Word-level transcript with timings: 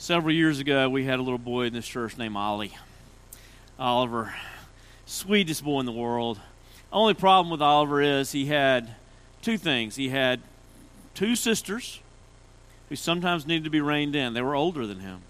Several 0.00 0.32
years 0.32 0.60
ago, 0.60 0.88
we 0.88 1.06
had 1.06 1.18
a 1.18 1.22
little 1.22 1.38
boy 1.38 1.64
in 1.64 1.72
this 1.72 1.86
church 1.86 2.16
named 2.16 2.36
Ollie. 2.36 2.78
Oliver, 3.80 4.32
sweetest 5.06 5.64
boy 5.64 5.80
in 5.80 5.86
the 5.86 5.92
world. 5.92 6.38
Only 6.92 7.14
problem 7.14 7.50
with 7.50 7.60
Oliver 7.60 8.00
is 8.00 8.30
he 8.30 8.46
had 8.46 8.94
two 9.42 9.58
things. 9.58 9.96
He 9.96 10.10
had 10.10 10.40
two 11.14 11.34
sisters 11.34 11.98
who 12.88 12.94
sometimes 12.94 13.44
needed 13.44 13.64
to 13.64 13.70
be 13.70 13.80
reined 13.80 14.14
in. 14.14 14.34
They 14.34 14.40
were 14.40 14.54
older 14.54 14.86
than 14.86 15.00
him. 15.00 15.22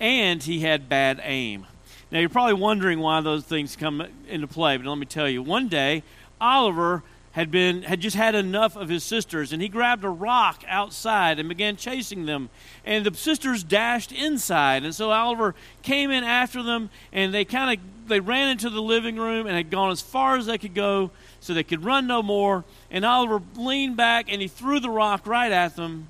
And 0.00 0.42
he 0.42 0.60
had 0.60 0.88
bad 0.88 1.20
aim. 1.22 1.66
Now, 2.10 2.20
you're 2.20 2.30
probably 2.30 2.54
wondering 2.54 3.00
why 3.00 3.20
those 3.20 3.44
things 3.44 3.76
come 3.76 4.02
into 4.26 4.46
play, 4.46 4.78
but 4.78 4.86
let 4.86 4.96
me 4.96 5.04
tell 5.04 5.28
you. 5.28 5.42
One 5.42 5.68
day, 5.68 6.04
Oliver 6.40 7.02
had 7.32 7.50
been 7.50 7.82
had 7.82 8.00
just 8.00 8.16
had 8.16 8.34
enough 8.34 8.74
of 8.76 8.88
his 8.88 9.04
sisters 9.04 9.52
and 9.52 9.62
he 9.62 9.68
grabbed 9.68 10.04
a 10.04 10.08
rock 10.08 10.64
outside 10.66 11.38
and 11.38 11.48
began 11.48 11.76
chasing 11.76 12.26
them. 12.26 12.50
And 12.84 13.06
the 13.06 13.16
sisters 13.16 13.62
dashed 13.62 14.10
inside 14.10 14.82
and 14.82 14.94
so 14.94 15.10
Oliver 15.10 15.54
came 15.82 16.10
in 16.10 16.24
after 16.24 16.62
them 16.62 16.90
and 17.12 17.32
they 17.32 17.44
kind 17.44 17.78
of 17.78 18.08
they 18.08 18.18
ran 18.18 18.48
into 18.48 18.68
the 18.68 18.82
living 18.82 19.16
room 19.16 19.46
and 19.46 19.54
had 19.54 19.70
gone 19.70 19.92
as 19.92 20.00
far 20.00 20.36
as 20.36 20.46
they 20.46 20.58
could 20.58 20.74
go 20.74 21.12
so 21.38 21.54
they 21.54 21.62
could 21.62 21.84
run 21.84 22.08
no 22.08 22.22
more. 22.22 22.64
And 22.90 23.04
Oliver 23.04 23.40
leaned 23.54 23.96
back 23.96 24.26
and 24.28 24.42
he 24.42 24.48
threw 24.48 24.80
the 24.80 24.90
rock 24.90 25.26
right 25.26 25.52
at 25.52 25.76
them 25.76 26.08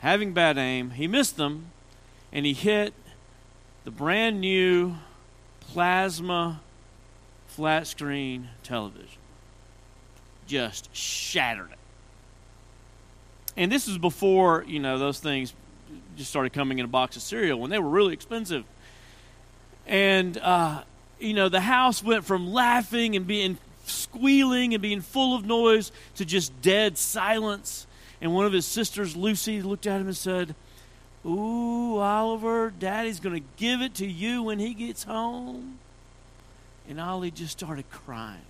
having 0.00 0.34
bad 0.34 0.58
aim. 0.58 0.90
He 0.90 1.06
missed 1.06 1.38
them 1.38 1.70
and 2.30 2.44
he 2.44 2.52
hit 2.52 2.92
the 3.84 3.90
brand 3.90 4.42
new 4.42 4.96
plasma 5.60 6.60
flat 7.46 7.86
screen 7.86 8.48
television 8.62 9.21
just 10.52 10.94
shattered 10.94 11.70
it. 11.72 11.78
And 13.56 13.72
this 13.72 13.86
was 13.86 13.96
before, 13.96 14.64
you 14.68 14.80
know, 14.80 14.98
those 14.98 15.18
things 15.18 15.54
just 16.14 16.28
started 16.28 16.52
coming 16.52 16.78
in 16.78 16.84
a 16.84 16.88
box 16.88 17.16
of 17.16 17.22
cereal 17.22 17.58
when 17.58 17.70
they 17.70 17.78
were 17.78 17.88
really 17.88 18.12
expensive. 18.12 18.64
And, 19.86 20.36
uh, 20.36 20.82
you 21.18 21.32
know, 21.32 21.48
the 21.48 21.62
house 21.62 22.04
went 22.04 22.26
from 22.26 22.52
laughing 22.52 23.16
and 23.16 23.26
being 23.26 23.56
squealing 23.86 24.74
and 24.74 24.82
being 24.82 25.00
full 25.00 25.34
of 25.34 25.46
noise 25.46 25.90
to 26.16 26.26
just 26.26 26.60
dead 26.60 26.98
silence. 26.98 27.86
And 28.20 28.34
one 28.34 28.44
of 28.44 28.52
his 28.52 28.66
sisters, 28.66 29.16
Lucy, 29.16 29.62
looked 29.62 29.86
at 29.86 30.02
him 30.02 30.06
and 30.06 30.16
said, 30.16 30.54
Ooh, 31.24 31.96
Oliver, 31.96 32.74
Daddy's 32.78 33.20
going 33.20 33.40
to 33.40 33.48
give 33.56 33.80
it 33.80 33.94
to 33.94 34.06
you 34.06 34.42
when 34.42 34.58
he 34.58 34.74
gets 34.74 35.04
home. 35.04 35.78
And 36.86 37.00
Ollie 37.00 37.30
just 37.30 37.52
started 37.52 37.88
crying. 37.90 38.42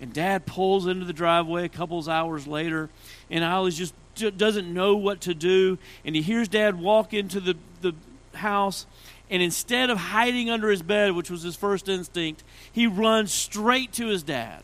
And 0.00 0.12
dad 0.12 0.46
pulls 0.46 0.86
into 0.86 1.04
the 1.04 1.12
driveway 1.12 1.64
a 1.64 1.68
couple 1.68 2.08
hours 2.08 2.46
later, 2.46 2.88
and 3.28 3.44
Ollie 3.44 3.70
just 3.70 3.94
doesn't 4.14 4.72
know 4.72 4.96
what 4.96 5.20
to 5.22 5.34
do. 5.34 5.78
And 6.04 6.16
he 6.16 6.22
hears 6.22 6.48
dad 6.48 6.80
walk 6.80 7.12
into 7.12 7.38
the, 7.38 7.56
the 7.82 7.94
house, 8.34 8.86
and 9.28 9.42
instead 9.42 9.90
of 9.90 9.98
hiding 9.98 10.50
under 10.50 10.70
his 10.70 10.82
bed, 10.82 11.12
which 11.12 11.30
was 11.30 11.42
his 11.42 11.54
first 11.54 11.88
instinct, 11.88 12.42
he 12.72 12.86
runs 12.86 13.32
straight 13.32 13.92
to 13.92 14.08
his 14.08 14.22
dad. 14.22 14.62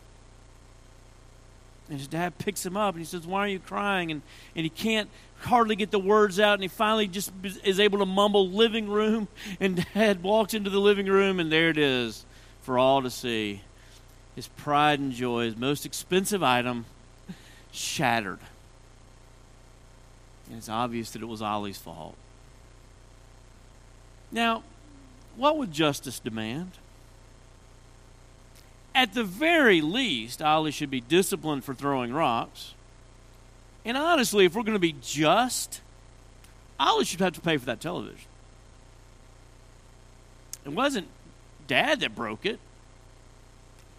And 1.89 1.99
his 1.99 2.07
dad 2.07 2.37
picks 2.37 2.65
him 2.65 2.75
up 2.75 2.95
and 2.95 3.01
he 3.01 3.05
says, 3.05 3.25
Why 3.25 3.41
are 3.41 3.47
you 3.47 3.59
crying? 3.59 4.11
And, 4.11 4.21
and 4.55 4.65
he 4.65 4.69
can't 4.69 5.09
hardly 5.39 5.77
get 5.77 5.91
the 5.91 5.99
words 5.99 6.37
out. 6.37 6.55
And 6.55 6.61
he 6.61 6.67
finally 6.67 7.07
just 7.07 7.31
is 7.63 7.79
able 7.79 7.99
to 7.99 8.05
mumble 8.05 8.49
living 8.49 8.89
room. 8.89 9.29
And 9.61 9.85
dad 9.93 10.21
walks 10.21 10.53
into 10.53 10.69
the 10.69 10.79
living 10.79 11.05
room, 11.05 11.39
and 11.39 11.49
there 11.49 11.69
it 11.69 11.77
is 11.77 12.25
for 12.61 12.77
all 12.77 13.01
to 13.03 13.09
see 13.09 13.61
his 14.37 14.47
pride 14.49 14.99
and 14.99 15.11
joy, 15.11 15.45
his 15.45 15.57
most 15.57 15.83
expensive 15.83 16.43
item, 16.43 16.85
shattered. 17.71 18.37
And 20.47 20.59
it's 20.59 20.69
obvious 20.69 21.09
that 21.11 21.23
it 21.23 21.25
was 21.25 21.41
Ollie's 21.41 21.79
fault. 21.79 22.15
Now, 24.31 24.61
what 25.35 25.57
would 25.57 25.71
justice 25.71 26.19
demand? 26.19 26.73
At 28.93 29.15
the 29.15 29.23
very 29.23 29.81
least, 29.81 30.39
Ollie 30.39 30.69
should 30.69 30.91
be 30.91 31.01
disciplined 31.01 31.63
for 31.63 31.73
throwing 31.73 32.13
rocks. 32.13 32.75
And 33.83 33.97
honestly, 33.97 34.45
if 34.45 34.53
we're 34.53 34.61
going 34.61 34.73
to 34.73 34.79
be 34.79 34.95
just, 35.01 35.81
Ollie 36.79 37.05
should 37.05 37.21
have 37.21 37.33
to 37.33 37.41
pay 37.41 37.57
for 37.57 37.65
that 37.65 37.81
television. 37.81 38.27
It 40.63 40.73
wasn't 40.73 41.07
dad 41.65 42.01
that 42.01 42.13
broke 42.13 42.45
it. 42.45 42.59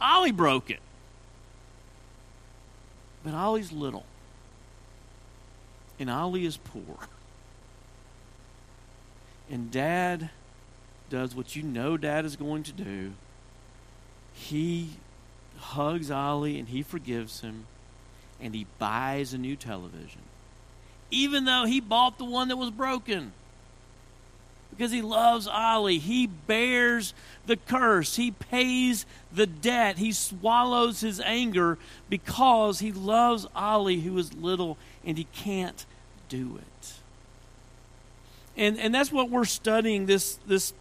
Ollie 0.01 0.33
broke 0.33 0.71
it. 0.71 0.81
But 3.25 3.35
Ollie's 3.35 3.73
little. 3.73 4.05
And 5.99 6.09
Ollie 6.09 6.47
is 6.47 6.57
poor. 6.57 7.09
And 9.51 9.71
dad 9.71 10.31
does 11.11 11.35
what 11.35 11.57
you 11.57 11.63
know 11.63 11.97
dad 11.97 12.25
is 12.25 12.37
going 12.37 12.63
to 12.65 12.73
do. 12.73 13.13
He 14.35 14.91
hugs 15.59 16.11
Ollie 16.11 16.59
and 16.59 16.69
he 16.69 16.83
forgives 16.83 17.41
him 17.41 17.67
and 18.41 18.55
he 18.55 18.67
buys 18.79 19.35
a 19.35 19.39
new 19.39 19.57
television. 19.57 20.23
Even 21.11 21.45
though 21.45 21.65
he 21.65 21.81
bought 21.81 22.19
the 22.19 22.25
one 22.25 22.49
that 22.49 22.57
was 22.57 22.71
broken 22.71 23.33
because 24.71 24.93
he 24.93 25.03
loves 25.03 25.47
Ollie. 25.47 25.99
He 25.99 26.27
bears 26.27 27.15
the 27.47 27.57
curse, 27.57 28.17
he 28.17 28.31
pays 28.31 29.07
the 29.33 29.47
debt, 29.47 29.99
he 29.99 30.13
swallows 30.13 31.01
his 31.01 31.21
anger 31.21 31.79
because 32.09 32.81
he 32.81 32.93
loves 32.93 33.47
Ollie, 33.55 34.01
who 34.01 34.17
is 34.19 34.35
little, 34.35 34.77
and 35.05 35.17
he 35.17 35.25
can't 35.33 35.87
do 36.29 36.59
it. 36.59 36.95
And, 38.57 38.79
and 38.79 38.95
that's 38.95 39.13
what 39.13 39.31
we're 39.31 39.45
studying 39.45 40.07
this, 40.07 40.39
this 40.47 40.75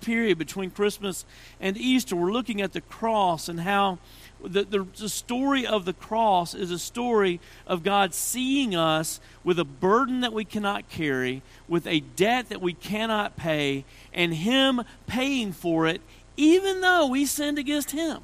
period 0.00 0.38
between 0.38 0.70
Christmas 0.70 1.24
and 1.60 1.76
Easter. 1.76 2.16
We're 2.16 2.32
looking 2.32 2.60
at 2.60 2.72
the 2.72 2.80
cross 2.80 3.48
and 3.48 3.60
how 3.60 3.98
the, 4.42 4.64
the, 4.64 4.86
the, 4.98 5.08
story 5.08 5.66
of 5.66 5.84
the 5.84 5.92
cross 5.92 6.54
is 6.54 6.70
a 6.70 6.78
story 6.78 7.40
of 7.66 7.82
God 7.82 8.14
seeing 8.14 8.74
us 8.74 9.20
with 9.44 9.58
a 9.58 9.64
burden 9.64 10.20
that 10.20 10.32
we 10.32 10.44
cannot 10.44 10.88
carry, 10.88 11.42
with 11.68 11.86
a 11.86 12.00
debt 12.00 12.48
that 12.48 12.60
we 12.60 12.72
cannot 12.72 13.36
pay, 13.36 13.84
and 14.12 14.34
Him 14.34 14.82
paying 15.06 15.52
for 15.52 15.86
it, 15.86 16.00
even 16.36 16.80
though 16.80 17.06
we 17.06 17.26
sinned 17.26 17.58
against 17.58 17.90
Him. 17.90 18.20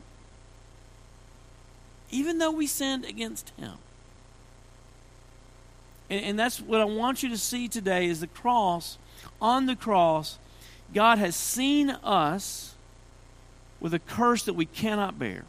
Even 2.11 2.39
though 2.39 2.53
we 2.53 2.67
sinned 2.67 3.05
against 3.05 3.51
Him. 3.59 3.75
And, 6.09 6.25
and 6.25 6.39
that's 6.39 6.61
what 6.61 6.81
I 6.81 6.85
want 6.85 7.23
you 7.23 7.29
to 7.31 7.39
see 7.39 7.69
today 7.69 8.07
is 8.07 8.21
the 8.21 8.27
cross. 8.27 8.99
On 9.41 9.67
the 9.67 9.77
cross, 9.77 10.39
God 10.95 11.19
has 11.19 11.37
seen 11.37 11.91
us 11.91 12.75
with 13.81 13.93
a 13.93 13.99
curse 13.99 14.45
that 14.45 14.55
we 14.55 14.67
cannot 14.67 15.19
bear 15.19 15.45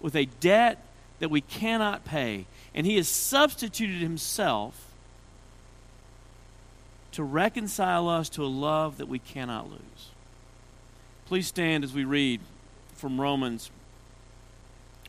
with 0.00 0.14
a 0.16 0.26
debt 0.26 0.82
that 1.18 1.30
we 1.30 1.40
cannot 1.40 2.04
pay. 2.04 2.46
And 2.74 2.86
he 2.86 2.96
has 2.96 3.08
substituted 3.08 4.00
himself 4.00 4.88
to 7.12 7.24
reconcile 7.24 8.08
us 8.08 8.28
to 8.30 8.44
a 8.44 8.46
love 8.46 8.98
that 8.98 9.08
we 9.08 9.18
cannot 9.18 9.70
lose. 9.70 10.10
Please 11.26 11.46
stand 11.46 11.84
as 11.84 11.92
we 11.92 12.04
read 12.04 12.40
from 12.94 13.20
Romans 13.20 13.70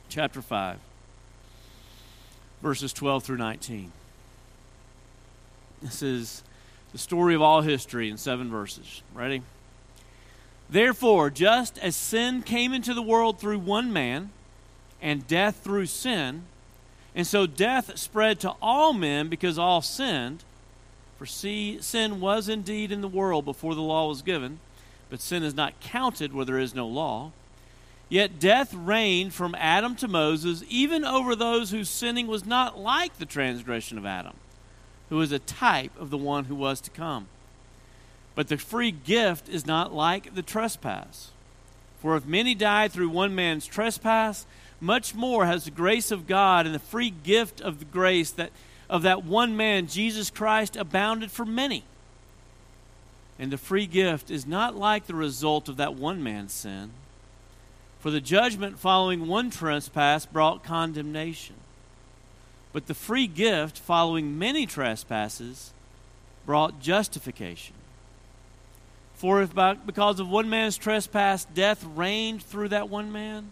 chapter 0.09 0.41
5, 0.41 0.79
verses 2.61 2.93
12 2.93 3.23
through 3.23 3.37
19. 3.37 3.91
This 5.81 6.01
is 6.01 6.43
the 6.91 6.97
story 6.97 7.35
of 7.35 7.41
all 7.41 7.61
history 7.61 8.09
in 8.09 8.17
seven 8.17 8.49
verses. 8.49 9.01
Ready? 9.13 9.43
Therefore, 10.69 11.29
just 11.29 11.77
as 11.77 11.95
sin 11.95 12.41
came 12.41 12.73
into 12.73 12.93
the 12.93 13.01
world 13.01 13.39
through 13.39 13.59
one 13.59 13.93
man, 13.93 14.31
and 15.01 15.27
death 15.27 15.61
through 15.63 15.87
sin. 15.87 16.43
And 17.15 17.25
so 17.25 17.45
death 17.45 17.97
spread 17.97 18.39
to 18.41 18.53
all 18.61 18.93
men 18.93 19.27
because 19.27 19.57
all 19.57 19.81
sinned. 19.81 20.43
For 21.17 21.25
see, 21.25 21.81
sin 21.81 22.21
was 22.21 22.47
indeed 22.47 22.91
in 22.91 23.01
the 23.01 23.07
world 23.07 23.43
before 23.45 23.75
the 23.75 23.81
law 23.81 24.07
was 24.07 24.21
given, 24.21 24.59
but 25.09 25.19
sin 25.19 25.43
is 25.43 25.53
not 25.53 25.79
counted 25.81 26.33
where 26.33 26.45
there 26.45 26.59
is 26.59 26.73
no 26.73 26.87
law. 26.87 27.31
Yet 28.07 28.39
death 28.39 28.73
reigned 28.73 29.33
from 29.33 29.53
Adam 29.55 29.95
to 29.97 30.07
Moses, 30.07 30.63
even 30.67 31.05
over 31.05 31.35
those 31.35 31.71
whose 31.71 31.89
sinning 31.89 32.25
was 32.25 32.45
not 32.45 32.79
like 32.79 33.17
the 33.17 33.25
transgression 33.25 33.97
of 33.97 34.05
Adam, 34.05 34.33
who 35.09 35.17
was 35.17 35.31
a 35.31 35.39
type 35.39 35.91
of 35.99 36.09
the 36.09 36.17
one 36.17 36.45
who 36.45 36.55
was 36.55 36.81
to 36.81 36.89
come. 36.89 37.27
But 38.33 38.47
the 38.47 38.57
free 38.57 38.91
gift 38.91 39.49
is 39.49 39.67
not 39.67 39.93
like 39.93 40.33
the 40.33 40.41
trespass. 40.41 41.31
For 42.01 42.15
if 42.15 42.25
many 42.25 42.55
died 42.55 42.91
through 42.91 43.09
one 43.09 43.35
man's 43.35 43.67
trespass, 43.67 44.45
much 44.81 45.13
more 45.13 45.45
has 45.45 45.65
the 45.65 45.71
grace 45.71 46.11
of 46.11 46.27
God 46.27 46.65
and 46.65 46.73
the 46.73 46.79
free 46.79 47.09
gift 47.09 47.61
of 47.61 47.79
the 47.79 47.85
grace 47.85 48.31
that 48.31 48.51
of 48.89 49.03
that 49.03 49.23
one 49.23 49.55
man, 49.55 49.87
Jesus 49.87 50.29
Christ, 50.29 50.75
abounded 50.75 51.31
for 51.31 51.45
many. 51.45 51.83
And 53.37 53.51
the 53.51 53.57
free 53.57 53.85
gift 53.85 54.31
is 54.31 54.47
not 54.47 54.75
like 54.75 55.05
the 55.05 55.15
result 55.15 55.69
of 55.69 55.77
that 55.77 55.93
one 55.93 56.23
man's 56.23 56.53
sin. 56.53 56.91
For 57.99 58.09
the 58.09 58.19
judgment 58.19 58.79
following 58.79 59.27
one 59.27 59.51
trespass 59.51 60.25
brought 60.25 60.63
condemnation. 60.63 61.55
But 62.73 62.87
the 62.87 62.93
free 62.93 63.27
gift 63.27 63.77
following 63.77 64.37
many 64.39 64.65
trespasses 64.65 65.71
brought 66.45 66.79
justification. 66.81 67.75
For 69.13 69.41
if 69.41 69.53
by, 69.53 69.73
because 69.73 70.19
of 70.19 70.29
one 70.29 70.49
man's 70.49 70.77
trespass 70.77 71.45
death 71.45 71.83
reigned 71.83 72.41
through 72.41 72.69
that 72.69 72.89
one 72.89 73.11
man, 73.11 73.51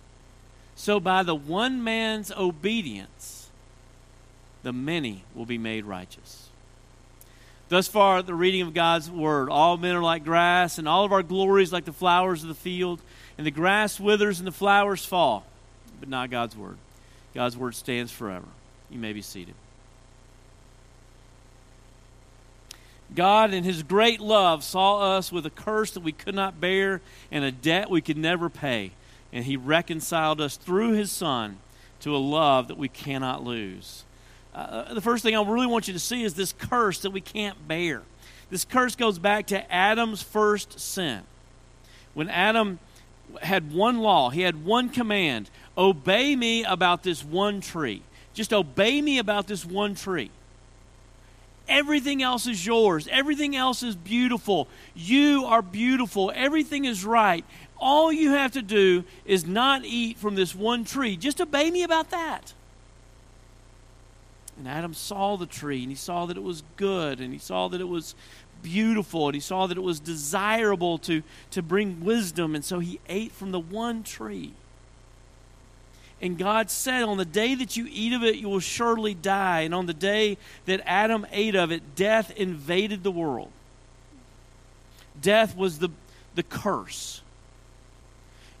so 0.75 0.99
by 0.99 1.23
the 1.23 1.35
one 1.35 1.83
man's 1.83 2.31
obedience 2.31 3.41
the 4.63 4.73
many 4.73 5.23
will 5.33 5.45
be 5.45 5.57
made 5.57 5.85
righteous. 5.85 6.49
Thus 7.69 7.87
far, 7.87 8.21
the 8.21 8.35
reading 8.35 8.61
of 8.61 8.73
God's 8.73 9.09
word. 9.09 9.49
All 9.49 9.77
men 9.77 9.95
are 9.95 10.03
like 10.03 10.25
grass, 10.25 10.77
and 10.77 10.87
all 10.87 11.05
of 11.05 11.13
our 11.13 11.23
glories 11.23 11.71
like 11.71 11.85
the 11.85 11.93
flowers 11.93 12.43
of 12.43 12.49
the 12.49 12.55
field. 12.55 12.99
And 13.37 13.47
the 13.47 13.51
grass 13.51 13.99
withers 13.99 14.39
and 14.39 14.47
the 14.47 14.51
flowers 14.51 15.05
fall, 15.05 15.45
but 15.99 16.09
not 16.09 16.29
God's 16.29 16.55
word. 16.55 16.77
God's 17.33 17.55
word 17.55 17.75
stands 17.75 18.11
forever. 18.11 18.47
You 18.89 18.99
may 18.99 19.13
be 19.13 19.21
seated. 19.21 19.55
God, 23.15 23.53
in 23.53 23.63
His 23.63 23.83
great 23.83 24.19
love, 24.19 24.63
saw 24.63 25.17
us 25.17 25.31
with 25.31 25.45
a 25.45 25.49
curse 25.49 25.91
that 25.91 26.03
we 26.03 26.11
could 26.11 26.35
not 26.35 26.59
bear 26.59 27.01
and 27.31 27.43
a 27.43 27.51
debt 27.51 27.89
we 27.89 28.01
could 28.01 28.17
never 28.17 28.49
pay. 28.49 28.91
And 29.33 29.45
He 29.45 29.57
reconciled 29.57 30.41
us 30.41 30.57
through 30.57 30.93
His 30.93 31.11
Son 31.11 31.57
to 32.01 32.15
a 32.15 32.17
love 32.17 32.67
that 32.67 32.77
we 32.77 32.89
cannot 32.89 33.43
lose. 33.43 34.03
Uh, 34.53 34.93
the 34.93 35.01
first 35.01 35.23
thing 35.23 35.35
I 35.35 35.43
really 35.43 35.67
want 35.67 35.87
you 35.87 35.93
to 35.93 35.99
see 35.99 36.23
is 36.23 36.33
this 36.33 36.53
curse 36.53 36.99
that 36.99 37.11
we 37.11 37.21
can't 37.21 37.67
bear. 37.67 38.01
This 38.49 38.65
curse 38.65 38.95
goes 38.95 39.17
back 39.17 39.47
to 39.47 39.71
Adam's 39.71 40.21
first 40.21 40.79
sin. 40.79 41.21
When 42.13 42.29
Adam 42.29 42.79
had 43.41 43.73
one 43.73 43.99
law, 43.99 44.29
he 44.29 44.41
had 44.41 44.65
one 44.65 44.89
command 44.89 45.49
obey 45.77 46.35
me 46.35 46.65
about 46.65 47.03
this 47.03 47.23
one 47.23 47.61
tree. 47.61 48.01
Just 48.33 48.51
obey 48.51 49.01
me 49.01 49.19
about 49.19 49.47
this 49.47 49.65
one 49.65 49.95
tree. 49.95 50.31
Everything 51.69 52.21
else 52.21 52.47
is 52.47 52.65
yours. 52.65 53.07
Everything 53.09 53.55
else 53.55 53.83
is 53.83 53.95
beautiful. 53.95 54.67
You 54.93 55.45
are 55.45 55.61
beautiful. 55.61 56.31
Everything 56.35 56.83
is 56.83 57.05
right. 57.05 57.45
All 57.81 58.13
you 58.13 58.31
have 58.31 58.51
to 58.51 58.61
do 58.61 59.03
is 59.25 59.45
not 59.45 59.83
eat 59.83 60.19
from 60.19 60.35
this 60.35 60.53
one 60.53 60.85
tree. 60.85 61.17
Just 61.17 61.41
obey 61.41 61.71
me 61.71 61.81
about 61.81 62.11
that. 62.11 62.53
And 64.55 64.67
Adam 64.67 64.93
saw 64.93 65.35
the 65.35 65.47
tree 65.47 65.81
and 65.81 65.91
he 65.91 65.95
saw 65.95 66.27
that 66.27 66.37
it 66.37 66.43
was 66.43 66.61
good 66.77 67.19
and 67.19 67.33
he 67.33 67.39
saw 67.39 67.67
that 67.69 67.81
it 67.81 67.87
was 67.87 68.13
beautiful 68.61 69.27
and 69.27 69.33
he 69.33 69.41
saw 69.41 69.65
that 69.65 69.77
it 69.77 69.81
was 69.81 69.99
desirable 69.99 70.99
to, 70.99 71.23
to 71.49 71.63
bring 71.63 72.05
wisdom. 72.05 72.53
And 72.53 72.63
so 72.63 72.77
he 72.77 72.99
ate 73.09 73.31
from 73.31 73.49
the 73.49 73.59
one 73.59 74.03
tree. 74.03 74.53
And 76.21 76.37
God 76.37 76.69
said, 76.69 77.01
On 77.01 77.17
the 77.17 77.25
day 77.25 77.55
that 77.55 77.75
you 77.75 77.87
eat 77.89 78.13
of 78.13 78.23
it, 78.23 78.35
you 78.35 78.47
will 78.47 78.59
surely 78.59 79.15
die. 79.15 79.61
And 79.61 79.73
on 79.73 79.87
the 79.87 79.93
day 79.93 80.37
that 80.65 80.81
Adam 80.85 81.25
ate 81.31 81.55
of 81.55 81.71
it, 81.71 81.95
death 81.95 82.31
invaded 82.37 83.01
the 83.01 83.09
world. 83.09 83.51
Death 85.19 85.57
was 85.57 85.79
the, 85.79 85.89
the 86.35 86.43
curse. 86.43 87.20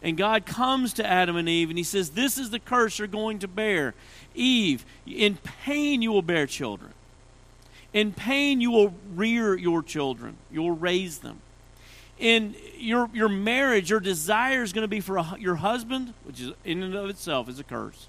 And 0.01 0.17
God 0.17 0.45
comes 0.45 0.93
to 0.93 1.05
Adam 1.05 1.35
and 1.35 1.47
Eve 1.47 1.69
and 1.69 1.77
he 1.77 1.83
says, 1.83 2.11
This 2.11 2.37
is 2.37 2.49
the 2.49 2.59
curse 2.59 2.97
you're 2.97 3.07
going 3.07 3.39
to 3.39 3.47
bear. 3.47 3.93
Eve, 4.33 4.85
in 5.05 5.37
pain 5.37 6.01
you 6.01 6.11
will 6.11 6.23
bear 6.23 6.47
children. 6.47 6.93
In 7.93 8.13
pain 8.13 8.61
you 8.61 8.71
will 8.71 8.93
rear 9.13 9.55
your 9.55 9.83
children, 9.83 10.37
you 10.51 10.61
will 10.61 10.71
raise 10.71 11.19
them. 11.19 11.39
In 12.17 12.55
your, 12.77 13.09
your 13.13 13.29
marriage, 13.29 13.89
your 13.89 13.99
desire 13.99 14.61
is 14.61 14.73
going 14.73 14.83
to 14.83 14.87
be 14.87 14.99
for 14.99 15.17
a, 15.17 15.35
your 15.39 15.55
husband, 15.55 16.13
which 16.23 16.39
is 16.39 16.51
in 16.63 16.83
and 16.83 16.95
of 16.95 17.09
itself 17.09 17.49
is 17.49 17.59
a 17.59 17.63
curse. 17.63 18.07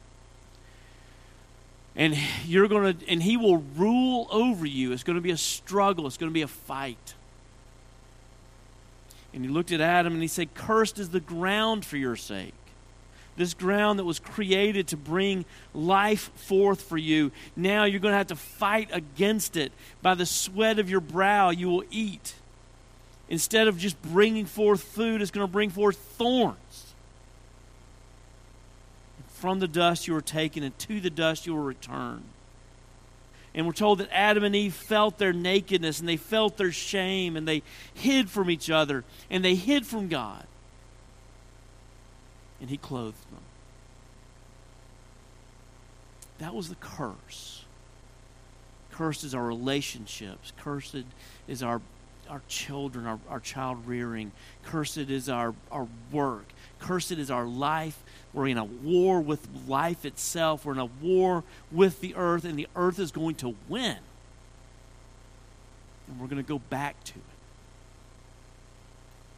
And 1.97 2.17
you're 2.47 2.69
going 2.69 2.99
to, 2.99 3.09
and 3.09 3.23
he 3.23 3.37
will 3.37 3.59
rule 3.77 4.29
over 4.31 4.65
you. 4.67 4.93
It's 4.93 5.03
going 5.03 5.17
to 5.17 5.23
be 5.23 5.31
a 5.31 5.37
struggle. 5.37 6.07
It's 6.07 6.17
going 6.17 6.31
to 6.31 6.35
be 6.35 6.43
a 6.43 6.49
fight. 6.49 7.15
And 9.35 9.45
he 9.45 9.51
looked 9.51 9.73
at 9.73 9.81
Adam 9.81 10.13
and 10.13 10.23
he 10.23 10.29
said, 10.29 10.55
Cursed 10.55 10.99
is 10.99 11.11
the 11.11 11.21
ground 11.21 11.85
for 11.85 11.97
your 11.97 12.17
sake. 12.17 12.55
This 13.37 13.55
ground 13.55 13.99
that 13.99 14.05
was 14.05 14.19
created 14.19 14.89
to 14.89 14.97
bring 14.97 15.47
life 15.73 16.31
forth 16.35 16.83
for 16.83 16.99
you. 16.99 17.33
Now 17.57 17.85
you're 17.85 18.01
going 18.01 18.13
to 18.13 18.19
have 18.19 18.27
to 18.27 18.37
fight 18.37 18.91
against 18.93 19.57
it. 19.57 19.73
By 20.03 20.15
the 20.15 20.27
sweat 20.27 20.79
of 20.79 20.91
your 20.91 21.01
brow, 21.01 21.51
you 21.51 21.69
will 21.71 21.85
eat. 21.91 22.35
Instead 23.31 23.69
of 23.69 23.79
just 23.79 24.01
bringing 24.03 24.45
forth 24.45 24.83
food, 24.83 25.23
it's 25.23 25.31
going 25.31 25.47
to 25.47 25.51
bring 25.51 25.71
forth 25.71 25.97
thorns. 25.97 26.95
From 29.29 29.61
the 29.61 29.69
dust 29.69 30.07
you 30.07 30.13
were 30.13 30.21
taken, 30.21 30.63
and 30.63 30.79
to 30.81 31.01
the 31.01 31.11
dust 31.11 31.47
you 31.47 31.55
will 31.55 31.63
return. 31.63 32.23
And 33.55 33.67
we're 33.67 33.73
told 33.73 33.99
that 33.99 34.09
Adam 34.11 34.45
and 34.45 34.57
Eve 34.57 34.75
felt 34.75 35.19
their 35.19 35.33
nakedness 35.33 36.01
and 36.01 36.09
they 36.09 36.17
felt 36.17 36.57
their 36.57 36.73
shame 36.73 37.37
and 37.37 37.47
they 37.47 37.63
hid 37.93 38.31
from 38.31 38.51
each 38.51 38.71
other 38.71 39.05
and 39.31 39.45
they 39.45 39.55
hid 39.55 39.87
from 39.87 40.09
God. 40.09 40.47
And 42.61 42.71
He 42.71 42.79
clothed 42.79 43.31
them. 43.31 43.43
That 46.39 46.55
was 46.55 46.69
the 46.69 46.77
curse. 46.77 47.65
Cursed 48.93 49.25
is 49.25 49.35
our 49.35 49.45
relationships. 49.45 50.53
Cursed 50.59 51.05
is 51.47 51.63
our, 51.63 51.81
our 52.29 52.43
children, 52.49 53.07
our, 53.07 53.19
our 53.29 53.41
child 53.41 53.87
rearing. 53.87 54.33
Cursed 54.65 54.99
is 54.99 55.29
our, 55.29 55.55
our 55.71 55.87
work. 56.11 56.47
Cursed 56.83 57.13
is 57.13 57.31
our 57.31 57.47
life. 57.47 57.99
We're 58.35 58.49
in 58.49 58.59
a 58.59 58.65
war 58.65 59.21
with 59.21 59.47
life 59.67 60.05
itself. 60.05 60.65
We're 60.65 60.73
in 60.73 60.79
a 60.79 60.87
war 60.87 61.45
with 61.71 62.01
the 62.01 62.15
earth, 62.15 62.45
and 62.45 62.59
the 62.59 62.69
earth 62.77 62.99
is 62.99 63.13
going 63.13 63.37
to 63.37 63.55
win. 63.69 63.97
And 66.09 66.21
we're 66.21 66.27
going 66.27 66.43
to 66.43 66.49
go 66.49 66.59
back 66.59 67.03
to 67.05 67.15
it. 67.15 67.23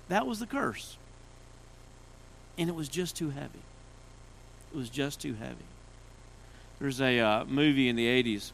That 0.08 0.26
was 0.26 0.40
the 0.40 0.46
curse. 0.46 0.96
And 2.56 2.68
it 2.68 2.74
was 2.74 2.88
just 2.88 3.16
too 3.16 3.30
heavy. 3.30 3.62
It 4.72 4.76
was 4.76 4.88
just 4.90 5.20
too 5.20 5.34
heavy. 5.34 5.64
There's 6.80 7.00
a 7.00 7.20
uh, 7.20 7.44
movie 7.44 7.88
in 7.88 7.96
the 7.96 8.06
80s. 8.06 8.52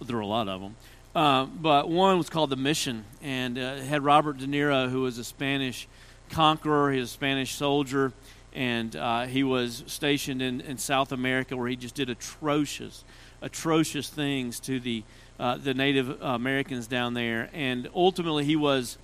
There 0.00 0.16
are 0.16 0.20
a 0.20 0.26
lot 0.26 0.48
of 0.48 0.60
them. 0.60 0.76
Uh, 1.14 1.46
but 1.46 1.88
one 1.88 2.18
was 2.18 2.30
called 2.30 2.50
The 2.50 2.56
Mission, 2.56 3.04
and 3.20 3.58
uh, 3.58 3.76
had 3.76 4.04
Robert 4.04 4.38
De 4.38 4.46
Niro, 4.46 4.88
who 4.88 5.02
was 5.02 5.18
a 5.18 5.24
Spanish 5.24 5.88
conqueror, 6.30 6.92
he 6.92 7.00
was 7.00 7.10
a 7.10 7.12
Spanish 7.12 7.54
soldier, 7.54 8.12
and 8.52 8.96
uh, 8.96 9.26
he 9.26 9.42
was 9.42 9.84
stationed 9.86 10.40
in, 10.40 10.60
in 10.62 10.78
South 10.78 11.12
America 11.12 11.56
where 11.56 11.68
he 11.68 11.76
just 11.76 11.94
did 11.94 12.08
atrocious, 12.08 13.04
atrocious 13.42 14.08
things 14.08 14.60
to 14.60 14.80
the 14.80 15.02
uh, 15.38 15.56
the 15.56 15.72
Native 15.72 16.20
Americans 16.20 16.86
down 16.86 17.14
there. 17.14 17.48
And 17.54 17.88
ultimately, 17.94 18.44
he 18.44 18.56
was 18.56 18.98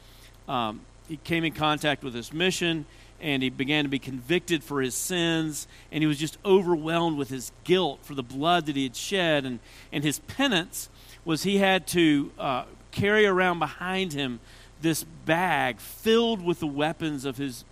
um, 0.49 0.81
he 1.09 1.17
came 1.19 1.45
in 1.45 1.53
contact 1.53 2.05
with 2.05 2.13
this 2.13 2.33
mission, 2.33 2.85
and 3.21 3.43
he 3.43 3.49
began 3.49 3.85
to 3.85 3.91
be 3.91 3.99
convicted 3.99 4.63
for 4.63 4.83
his 4.83 4.95
sins, 4.95 5.67
and 5.91 6.03
he 6.03 6.07
was 6.07 6.19
just 6.19 6.39
overwhelmed 6.45 7.17
with 7.17 7.31
his 7.31 7.53
guilt 7.65 8.01
for 8.03 8.15
the 8.15 8.23
blood 8.23 8.67
that 8.67 8.77
he 8.77 8.85
had 8.85 8.97
shed, 8.97 9.45
and 9.45 9.61
and 9.93 10.05
his 10.05 10.19
penance 10.21 10.91
was 11.25 11.43
he 11.43 11.59
had 11.59 11.87
to 11.89 12.31
uh, 12.39 12.65
carry 12.93 13.27
around 13.27 13.59
behind 13.59 14.13
him 14.13 14.41
this 14.81 15.05
bag 15.05 15.81
filled 15.81 16.45
with 16.45 16.61
the 16.61 16.67
weapons 16.67 17.25
of 17.25 17.37
his 17.37 17.65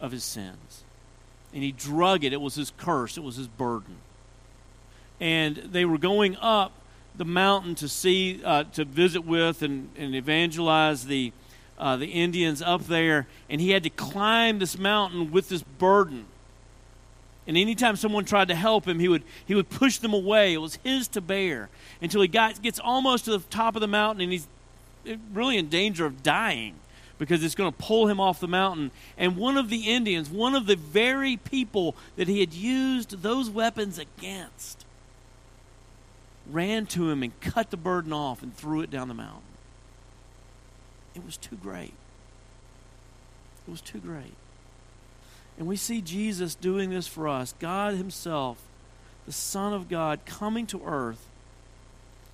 of 0.00 0.12
his 0.12 0.24
sins 0.24 0.84
and 1.52 1.62
he 1.62 1.72
drug 1.72 2.24
it. 2.24 2.32
It 2.32 2.40
was 2.40 2.54
his 2.54 2.72
curse, 2.76 3.16
it 3.16 3.22
was 3.22 3.36
his 3.36 3.48
burden. 3.48 3.96
And 5.20 5.56
they 5.56 5.84
were 5.84 5.98
going 5.98 6.36
up 6.36 6.72
the 7.16 7.24
mountain 7.24 7.74
to 7.76 7.88
see, 7.88 8.40
uh, 8.44 8.64
to 8.64 8.84
visit 8.84 9.24
with 9.24 9.62
and, 9.62 9.90
and 9.96 10.14
evangelize 10.14 11.06
the, 11.06 11.32
uh, 11.78 11.96
the 11.96 12.06
Indians 12.06 12.62
up 12.62 12.86
there. 12.86 13.26
And 13.50 13.60
he 13.60 13.70
had 13.70 13.82
to 13.82 13.90
climb 13.90 14.58
this 14.58 14.78
mountain 14.78 15.30
with 15.30 15.48
this 15.48 15.62
burden. 15.62 16.24
And 17.46 17.56
anytime 17.58 17.96
someone 17.96 18.24
tried 18.24 18.48
to 18.48 18.54
help 18.54 18.86
him, 18.86 19.00
he 19.00 19.08
would, 19.08 19.24
he 19.44 19.54
would 19.54 19.68
push 19.68 19.98
them 19.98 20.14
away. 20.14 20.54
It 20.54 20.58
was 20.58 20.78
his 20.84 21.08
to 21.08 21.20
bear 21.20 21.68
until 22.00 22.22
he 22.22 22.28
got, 22.28 22.62
gets 22.62 22.78
almost 22.78 23.26
to 23.26 23.32
the 23.32 23.44
top 23.50 23.74
of 23.74 23.80
the 23.80 23.88
mountain 23.88 24.22
and 24.22 24.32
he's 24.32 24.46
really 25.32 25.56
in 25.56 25.68
danger 25.68 26.06
of 26.06 26.22
dying 26.22 26.74
because 27.18 27.44
it's 27.44 27.54
going 27.54 27.70
to 27.70 27.78
pull 27.78 28.06
him 28.08 28.18
off 28.18 28.40
the 28.40 28.48
mountain. 28.48 28.90
And 29.18 29.36
one 29.36 29.58
of 29.58 29.68
the 29.68 29.88
Indians, 29.92 30.30
one 30.30 30.54
of 30.54 30.66
the 30.66 30.76
very 30.76 31.36
people 31.36 31.94
that 32.16 32.28
he 32.28 32.40
had 32.40 32.54
used 32.54 33.22
those 33.22 33.50
weapons 33.50 33.98
against, 33.98 34.86
ran 36.50 36.86
to 36.86 37.10
him 37.10 37.22
and 37.22 37.38
cut 37.40 37.70
the 37.70 37.76
burden 37.76 38.12
off 38.12 38.42
and 38.42 38.56
threw 38.56 38.80
it 38.80 38.90
down 38.90 39.08
the 39.08 39.14
mountain. 39.14 39.42
it 41.14 41.24
was 41.24 41.36
too 41.36 41.56
great. 41.56 41.92
It 43.68 43.70
was 43.70 43.82
too 43.82 43.98
great. 43.98 44.34
And 45.58 45.68
we 45.68 45.76
see 45.76 46.00
Jesus 46.00 46.54
doing 46.54 46.88
this 46.88 47.06
for 47.06 47.28
us. 47.28 47.54
God 47.60 47.94
Himself, 47.94 48.58
the 49.26 49.32
Son 49.32 49.74
of 49.74 49.90
God, 49.90 50.20
coming 50.24 50.66
to 50.68 50.80
earth 50.86 51.26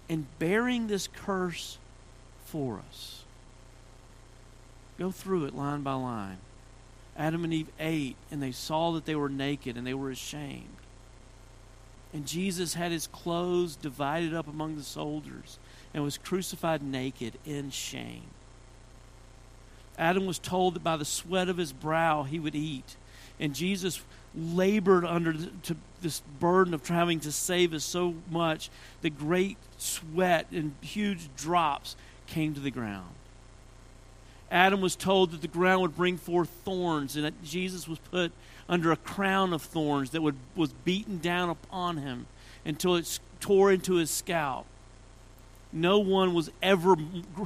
and 0.09 0.27
bearing 0.39 0.87
this 0.87 1.09
curse 1.09 1.79
for 2.47 2.81
us. 2.89 3.25
Go 4.99 5.11
through 5.11 5.45
it 5.45 5.55
line 5.55 5.83
by 5.83 5.93
line. 5.93 6.39
Adam 7.17 7.45
and 7.45 7.53
Eve 7.53 7.69
ate, 7.79 8.17
and 8.31 8.43
they 8.43 8.53
saw 8.53 8.93
that 8.93 9.05
they 9.05 9.15
were 9.15 9.29
naked, 9.29 9.77
and 9.77 9.87
they 9.87 9.95
were 9.95 10.11
ashamed. 10.11 10.77
And 12.13 12.27
Jesus 12.27 12.75
had 12.75 12.93
his 12.93 13.07
clothes 13.07 13.77
divided 13.77 14.33
up 14.33 14.49
among 14.49 14.77
the 14.77 14.83
soldiers 14.83 15.59
and 15.93 16.03
was 16.03 16.19
crucified 16.19 16.83
naked 16.83 17.35
in 17.45 17.71
shame. 17.71 18.31
Adam 19.99 20.27
was 20.27 20.39
told 20.39 20.75
that 20.75 20.85
by 20.85 20.97
the 20.97 21.05
sweat 21.05 21.49
of 21.49 21.57
his 21.57 21.73
brow 21.73 22.23
he 22.23 22.39
would 22.39 22.55
eat. 22.55 22.97
And 23.41 23.55
Jesus 23.55 24.03
labored 24.35 25.05
under 25.05 25.35
this 26.03 26.21
burden 26.39 26.75
of 26.75 26.87
having 26.87 27.21
to 27.21 27.33
save 27.33 27.73
us 27.73 27.85
so 27.85 28.15
much 28.31 28.71
the 29.01 29.11
great 29.11 29.57
sweat 29.79 30.47
and 30.53 30.75
huge 30.83 31.29
drops 31.37 31.97
came 32.27 32.55
to 32.55 32.61
the 32.61 32.71
ground. 32.71 33.09
Adam 34.51 34.81
was 34.81 34.95
told 34.95 35.33
that 35.33 35.43
the 35.43 35.49
ground 35.49 35.83
would 35.83 35.97
bring 35.97 36.17
forth 36.17 36.49
thorns, 36.65 37.17
and 37.17 37.25
that 37.25 37.43
Jesus 37.43 37.89
was 37.89 37.99
put 37.99 38.33
under 38.69 38.93
a 38.93 38.97
crown 38.97 39.53
of 39.53 39.63
thorns 39.63 40.11
that 40.11 40.23
would, 40.23 40.37
was 40.55 40.73
beaten 40.73 41.19
down 41.19 41.51
upon 41.51 41.99
him 41.99 42.27
until 42.65 42.97
it 42.97 43.19
tore 43.41 43.73
into 43.73 43.95
his 43.95 44.11
scalp. 44.11 44.67
No 45.73 45.99
one 45.99 46.33
was 46.33 46.51
ever 46.63 46.97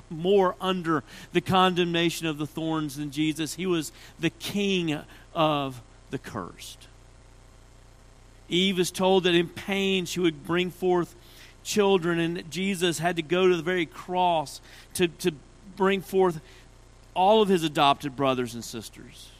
more 0.08 0.54
under 0.60 1.02
the 1.32 1.40
condemnation 1.40 2.26
of 2.26 2.38
the 2.38 2.46
thorns 2.46 2.96
than 2.96 3.10
Jesus. 3.10 3.54
He 3.54 3.66
was 3.66 3.92
the 4.18 4.30
king 4.30 5.00
of 5.34 5.80
the 6.10 6.18
cursed. 6.18 6.86
Eve 8.48 8.78
is 8.78 8.90
told 8.90 9.24
that 9.24 9.34
in 9.34 9.48
pain 9.48 10.04
she 10.04 10.20
would 10.20 10.44
bring 10.44 10.70
forth 10.70 11.14
children, 11.62 12.18
and 12.18 12.50
Jesus 12.50 12.98
had 12.98 13.16
to 13.16 13.22
go 13.22 13.48
to 13.48 13.56
the 13.56 13.62
very 13.62 13.86
cross 13.86 14.60
to, 14.94 15.08
to 15.08 15.32
bring 15.76 16.00
forth 16.00 16.40
all 17.14 17.42
of 17.42 17.48
his 17.48 17.64
adopted 17.64 18.16
brothers 18.16 18.54
and 18.54 18.64
sisters. 18.64 19.30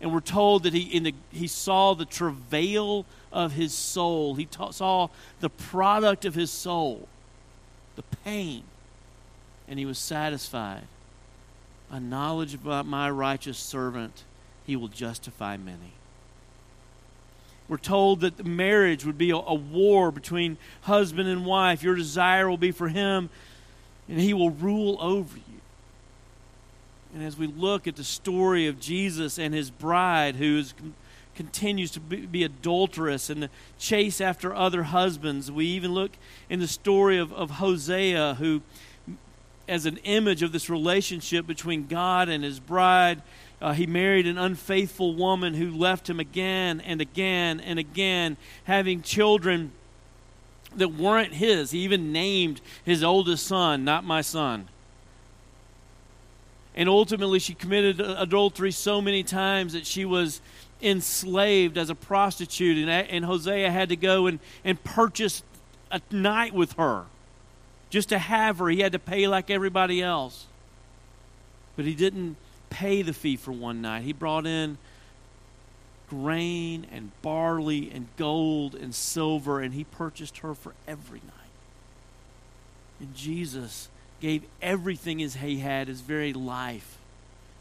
And 0.00 0.12
we're 0.12 0.20
told 0.20 0.64
that 0.64 0.74
he, 0.74 0.82
in 0.82 1.04
the, 1.04 1.14
he 1.30 1.46
saw 1.46 1.94
the 1.94 2.04
travail 2.04 3.06
of 3.32 3.52
his 3.52 3.72
soul, 3.72 4.34
he 4.34 4.44
ta- 4.44 4.70
saw 4.70 5.08
the 5.40 5.50
product 5.50 6.24
of 6.24 6.34
his 6.34 6.50
soul, 6.50 7.08
the 7.96 8.02
pain, 8.24 8.64
and 9.66 9.78
he 9.78 9.86
was 9.86 9.98
satisfied. 9.98 10.86
A 11.90 12.00
knowledge 12.00 12.54
about 12.54 12.86
my 12.86 13.08
righteous 13.08 13.58
servant, 13.58 14.24
he 14.66 14.76
will 14.76 14.88
justify 14.88 15.56
many. 15.56 15.92
We're 17.68 17.78
told 17.78 18.20
that 18.20 18.36
the 18.36 18.44
marriage 18.44 19.04
would 19.04 19.16
be 19.16 19.30
a, 19.30 19.36
a, 19.36 19.54
war 19.54 20.10
between 20.10 20.58
husband 20.82 21.28
and 21.28 21.46
wife. 21.46 21.82
Your 21.82 21.94
desire 21.94 22.48
will 22.48 22.58
be 22.58 22.72
for 22.72 22.88
him, 22.88 23.30
and 24.08 24.20
he 24.20 24.34
will 24.34 24.50
rule 24.50 24.98
over 25.00 25.36
you. 25.36 25.60
And 27.14 27.22
as 27.22 27.38
we 27.38 27.46
look 27.46 27.86
at 27.86 27.96
the 27.96 28.04
story 28.04 28.66
of 28.66 28.80
Jesus 28.80 29.38
and 29.38 29.54
his 29.54 29.70
bride, 29.70 30.36
who 30.36 30.58
is, 30.58 30.74
continues 31.34 31.90
to 31.92 32.00
be, 32.00 32.26
be 32.26 32.44
adulterous 32.44 33.30
and 33.30 33.48
chase 33.78 34.20
after 34.20 34.54
other 34.54 34.82
husbands, 34.82 35.50
we 35.50 35.64
even 35.66 35.92
look 35.92 36.12
in 36.50 36.60
the 36.60 36.68
story 36.68 37.18
of, 37.18 37.32
of 37.32 37.52
Hosea, 37.52 38.34
who, 38.34 38.60
as 39.68 39.86
an 39.86 39.98
image 39.98 40.42
of 40.42 40.52
this 40.52 40.68
relationship 40.68 41.46
between 41.46 41.86
God 41.86 42.28
and 42.28 42.44
his 42.44 42.60
bride, 42.60 43.22
uh, 43.64 43.72
he 43.72 43.86
married 43.86 44.26
an 44.26 44.36
unfaithful 44.36 45.14
woman 45.14 45.54
who 45.54 45.70
left 45.70 46.10
him 46.10 46.20
again 46.20 46.82
and 46.82 47.00
again 47.00 47.60
and 47.60 47.78
again, 47.78 48.36
having 48.64 49.00
children 49.00 49.72
that 50.76 50.88
weren't 50.88 51.32
his. 51.32 51.70
He 51.70 51.78
even 51.78 52.12
named 52.12 52.60
his 52.84 53.02
oldest 53.02 53.46
son, 53.46 53.82
Not 53.82 54.04
My 54.04 54.20
Son. 54.20 54.68
And 56.74 56.90
ultimately, 56.90 57.38
she 57.38 57.54
committed 57.54 58.02
adultery 58.02 58.70
so 58.70 59.00
many 59.00 59.22
times 59.22 59.72
that 59.72 59.86
she 59.86 60.04
was 60.04 60.42
enslaved 60.82 61.78
as 61.78 61.88
a 61.88 61.94
prostitute. 61.94 62.76
And, 62.76 62.90
and 62.90 63.24
Hosea 63.24 63.70
had 63.70 63.88
to 63.88 63.96
go 63.96 64.26
and, 64.26 64.40
and 64.62 64.82
purchase 64.84 65.42
a 65.90 66.02
night 66.10 66.52
with 66.52 66.74
her 66.74 67.04
just 67.88 68.10
to 68.10 68.18
have 68.18 68.58
her. 68.58 68.68
He 68.68 68.80
had 68.80 68.92
to 68.92 68.98
pay 68.98 69.26
like 69.26 69.48
everybody 69.48 70.02
else. 70.02 70.44
But 71.76 71.86
he 71.86 71.94
didn't 71.94 72.36
pay 72.74 73.02
the 73.02 73.12
fee 73.12 73.36
for 73.36 73.52
one 73.52 73.80
night. 73.80 74.02
He 74.02 74.12
brought 74.12 74.46
in 74.46 74.78
grain 76.10 76.86
and 76.90 77.12
barley 77.22 77.88
and 77.92 78.08
gold 78.16 78.74
and 78.74 78.92
silver, 78.92 79.60
and 79.60 79.72
he 79.74 79.84
purchased 79.84 80.38
her 80.38 80.54
for 80.54 80.74
every 80.86 81.20
night. 81.20 81.30
And 82.98 83.14
Jesus 83.14 83.88
gave 84.20 84.42
everything 84.60 85.22
as 85.22 85.36
he 85.36 85.58
had, 85.58 85.86
his 85.86 86.00
very 86.00 86.32
life, 86.32 86.98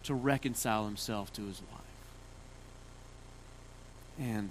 to 0.03 0.15
reconcile 0.15 0.85
himself 0.85 1.31
to 1.33 1.43
his 1.43 1.61
wife. 1.71 1.81
And 4.19 4.49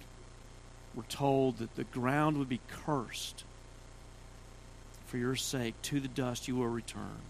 we're 0.94 1.02
told 1.04 1.58
that 1.58 1.74
the 1.74 1.84
ground 1.84 2.36
would 2.38 2.48
be 2.48 2.60
cursed. 2.68 3.42
For 5.06 5.18
your 5.18 5.36
sake, 5.36 5.74
to 5.82 5.98
the 5.98 6.08
dust 6.08 6.46
you 6.46 6.54
will 6.54 6.68
return. 6.68 7.20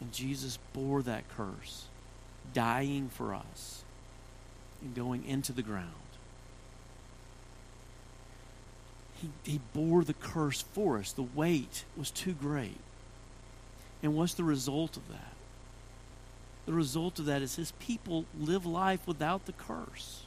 And 0.00 0.12
Jesus 0.12 0.58
bore 0.74 1.02
that 1.02 1.28
curse 1.36 1.86
dying 2.52 3.08
for 3.08 3.34
us 3.34 3.82
and 4.80 4.94
going 4.94 5.24
into 5.24 5.52
the 5.52 5.62
ground. 5.62 5.88
He, 9.14 9.30
he 9.44 9.60
bore 9.72 10.04
the 10.04 10.14
curse 10.14 10.62
for 10.62 10.98
us. 10.98 11.12
The 11.12 11.22
weight 11.22 11.84
was 11.96 12.10
too 12.10 12.32
great. 12.32 12.80
And 14.02 14.14
what's 14.14 14.34
the 14.34 14.44
result 14.44 14.96
of 14.96 15.08
that? 15.08 15.34
The 16.66 16.72
result 16.72 17.18
of 17.18 17.26
that 17.26 17.42
is 17.42 17.56
his 17.56 17.72
people 17.72 18.24
live 18.38 18.66
life 18.66 19.06
without 19.06 19.46
the 19.46 19.52
curse. 19.52 20.26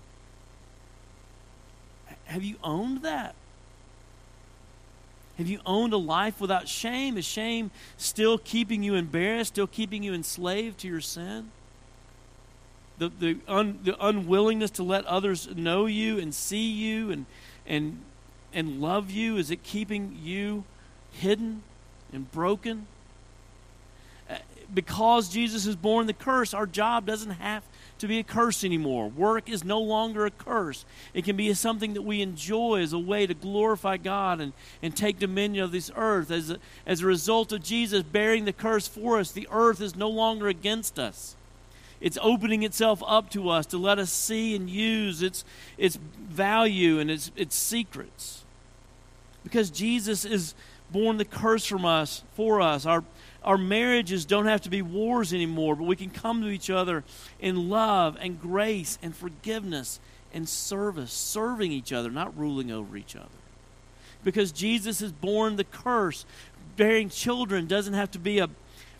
Have 2.26 2.44
you 2.44 2.56
owned 2.64 3.02
that? 3.04 3.36
Have 5.38 5.48
you 5.48 5.60
owned 5.66 5.92
a 5.92 5.98
life 5.98 6.40
without 6.40 6.68
shame? 6.68 7.18
Is 7.18 7.26
shame 7.26 7.72
still 7.98 8.38
keeping 8.38 8.84
you 8.84 8.96
embarrassed, 8.96 9.54
still 9.54 9.68
keeping 9.68 10.04
you 10.04 10.14
enslaved 10.14 10.80
to 10.80 10.88
your 10.88 11.02
sin? 11.02 11.52
The, 12.98 13.12
the, 13.20 13.38
un, 13.48 13.80
the 13.84 13.96
unwillingness 14.06 14.72
to 14.72 14.84
let 14.84 15.06
others 15.06 15.50
know 15.56 15.86
you 15.86 16.20
and 16.20 16.34
see 16.34 16.70
you 16.70 17.12
and, 17.12 17.26
and, 17.66 18.02
and 18.54 18.82
love 18.82 19.12
you? 19.12 19.38
Is 19.38 19.52
it 19.52 19.64
keeping 19.64 20.18
you 20.22 20.64
hidden 21.12 21.64
and 22.14 22.32
broken? 22.32 22.88
Uh, 24.30 24.38
because 24.74 25.30
Jesus 25.30 25.66
has 25.66 25.76
borne 25.76 26.08
the 26.08 26.14
curse, 26.14 26.54
our 26.54 26.66
job 26.66 27.06
doesn't 27.06 27.32
have 27.32 27.64
to 28.00 28.08
be 28.08 28.20
a 28.20 28.24
curse 28.24 28.64
anymore. 28.64 29.08
Work 29.08 29.50
is 29.50 29.64
no 29.64 29.80
longer 29.80 30.26
a 30.26 30.32
curse. 30.32 30.86
It 31.14 31.24
can 31.24 31.38
be 31.38 31.54
something 31.54 31.94
that 31.94 32.02
we 32.02 32.22
enjoy 32.22 32.82
as 32.82 32.94
a 32.94 33.00
way 33.00 33.26
to 33.26 33.34
glorify 33.34 33.98
God 33.98 34.42
and, 34.42 34.54
and 34.82 34.96
take 34.96 35.20
dominion 35.20 35.64
of 35.64 35.72
this 35.72 35.92
earth. 35.96 36.30
As 36.30 36.50
a, 36.50 36.58
as 36.86 37.02
a 37.02 37.06
result 37.06 37.52
of 37.52 37.64
Jesus 37.64 38.04
bearing 38.04 38.46
the 38.46 38.54
curse 38.54 38.88
for 38.88 39.20
us, 39.20 39.32
the 39.32 39.48
earth 39.52 39.80
is 39.80 39.96
no 39.96 40.10
longer 40.10 40.48
against 40.48 41.00
us. 41.00 41.36
It's 42.06 42.20
opening 42.22 42.62
itself 42.62 43.02
up 43.08 43.32
to 43.32 43.50
us 43.50 43.66
to 43.66 43.80
let 43.80 43.98
us 43.98 44.12
see 44.12 44.56
and 44.56 44.70
use 44.70 45.24
its, 45.24 45.44
its 45.76 45.96
value 45.96 47.00
and 47.00 47.10
its, 47.10 47.32
its 47.36 47.56
secrets. 47.56 48.44
Because 49.44 49.72
Jesus 49.72 50.24
is 50.24 50.54
borne 50.92 51.18
the 51.18 51.26
curse 51.26 51.66
from 51.66 51.84
us 51.84 52.22
for 52.36 52.62
us. 52.62 52.86
Our, 52.86 53.04
our 53.44 53.58
marriages 53.58 54.24
don't 54.24 54.46
have 54.46 54.62
to 54.62 54.70
be 54.70 54.84
wars 54.84 55.34
anymore, 55.34 55.76
but 55.76 55.86
we 55.86 55.96
can 55.96 56.12
come 56.12 56.44
to 56.44 56.50
each 56.50 56.70
other 56.70 57.04
in 57.40 57.72
love 57.72 58.18
and 58.22 58.40
grace 58.40 59.00
and 59.02 59.16
forgiveness 59.16 60.00
and 60.32 60.48
service, 60.48 61.12
serving 61.12 61.72
each 61.72 61.92
other, 61.92 62.12
not 62.12 62.38
ruling 62.38 62.72
over 62.72 62.96
each 62.96 63.16
other. 63.16 63.26
Because 64.24 64.52
Jesus 64.52 65.00
has 65.00 65.12
borne 65.12 65.56
the 65.56 65.64
curse. 65.64 66.24
Bearing 66.78 67.10
children 67.10 67.66
doesn't 67.66 67.96
have 67.96 68.12
to 68.12 68.20
be 68.20 68.38
a, 68.38 68.50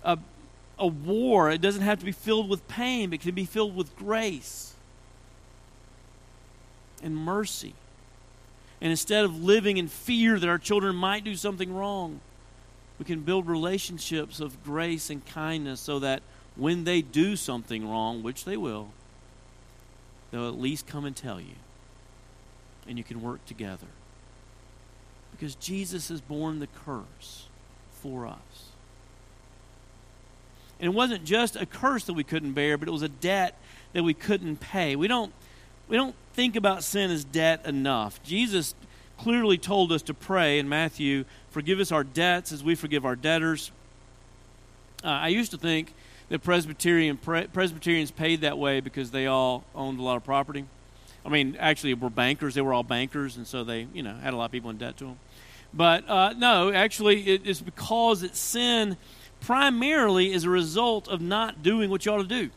a, 0.04 0.18
a 0.78 0.88
war. 0.88 1.50
It 1.52 1.62
doesn't 1.62 1.82
have 1.82 2.00
to 2.00 2.06
be 2.06 2.12
filled 2.12 2.50
with 2.50 2.68
pain, 2.68 3.14
it 3.14 3.22
can 3.22 3.36
be 3.36 3.46
filled 3.46 3.76
with 3.76 3.96
grace 3.96 4.74
and 7.04 7.16
mercy. 7.16 7.74
And 8.82 8.92
instead 8.92 9.24
of 9.24 9.44
living 9.44 9.78
in 9.78 9.88
fear 9.88 10.38
that 10.38 10.50
our 10.50 10.58
children 10.58 10.96
might 10.96 11.24
do 11.24 11.36
something 11.36 11.74
wrong, 11.74 12.20
we 13.00 13.06
can 13.06 13.22
build 13.22 13.48
relationships 13.48 14.40
of 14.40 14.64
grace 14.64 15.10
and 15.10 15.26
kindness 15.26 15.80
so 15.80 16.00
that 16.00 16.22
when 16.56 16.84
they 16.84 17.02
do 17.02 17.36
something 17.36 17.90
wrong, 17.90 18.24
which 18.24 18.46
they 18.46 18.58
will, 18.58 18.90
they'll 20.32 20.48
at 20.48 20.60
least 20.60 20.88
come 20.88 21.06
and 21.06 21.16
tell 21.16 21.40
you. 21.40 21.56
And 22.88 22.98
you 22.98 23.04
can 23.04 23.22
work 23.22 23.46
together. 23.46 23.88
Because 25.32 25.56
Jesus 25.56 26.10
has 26.10 26.22
borne 26.22 26.60
the 26.60 26.68
curse 26.86 27.48
for 27.92 28.26
us. 28.26 28.72
And 30.80 30.92
it 30.92 30.96
wasn't 30.96 31.24
just 31.24 31.56
a 31.56 31.66
curse 31.66 32.06
that 32.06 32.14
we 32.14 32.24
couldn't 32.24 32.54
bear, 32.54 32.78
but 32.78 32.88
it 32.88 32.92
was 32.92 33.02
a 33.02 33.10
debt 33.10 33.58
that 33.94 34.04
we 34.04 34.14
couldn't 34.14 34.58
pay. 34.58 34.96
We 34.96 35.08
don't, 35.08 35.32
we 35.88 35.96
don't 35.96 36.16
think 36.34 36.56
about 36.56 36.84
sin 36.84 37.12
as 37.12 37.24
debt 37.24 37.66
enough. 37.66 38.22
Jesus 38.24 38.76
clearly 39.18 39.58
told 39.58 39.92
us 39.92 40.02
to 40.04 40.14
pray 40.14 40.60
in 40.60 40.68
Matthew, 40.68 41.26
forgive 41.50 41.80
us 41.80 41.92
our 41.92 42.04
debts 42.04 42.52
as 42.52 42.64
we 42.64 42.76
forgive 42.76 43.06
our 43.06 43.16
debtors. 43.16 43.72
Uh, 45.04 45.08
I 45.08 45.28
used 45.30 45.52
to 45.52 45.58
think 45.58 45.94
that 46.30 46.44
Presbyterian 46.44 47.18
Presbyterians 47.18 48.12
paid 48.12 48.42
that 48.42 48.58
way 48.58 48.80
because 48.80 49.12
they 49.12 49.28
all 49.28 49.64
owned 49.76 50.00
a 50.00 50.02
lot 50.02 50.18
of 50.18 50.24
property. 50.24 50.66
I 51.26 51.30
mean, 51.30 51.56
actually, 51.60 51.94
were 51.94 52.10
bankers. 52.10 52.56
They 52.56 52.62
were 52.62 52.74
all 52.74 52.84
bankers, 52.84 53.38
and 53.38 53.48
so 53.48 53.64
they, 53.64 53.88
you 53.94 54.04
know, 54.04 54.16
had 54.16 54.34
a 54.34 54.38
lot 54.38 54.46
of 54.46 54.52
people 54.52 54.70
in 54.70 54.78
debt 54.78 54.98
to 54.98 55.06
them. 55.06 55.20
But 55.74 56.08
uh, 56.10 56.34
no, 56.38 56.72
actually, 56.72 57.28
it 57.28 57.46
is 57.46 57.62
because 57.62 58.24
it's 58.24 58.40
sin 58.40 58.98
primarily 59.46 60.34
is 60.34 60.44
a 60.44 60.50
result 60.50 61.08
of 61.08 61.22
not 61.22 61.62
doing 61.62 61.92
what 61.92 62.06
you 62.06 62.12
ought 62.12 62.18
to 62.18 62.24
do. 62.24 62.50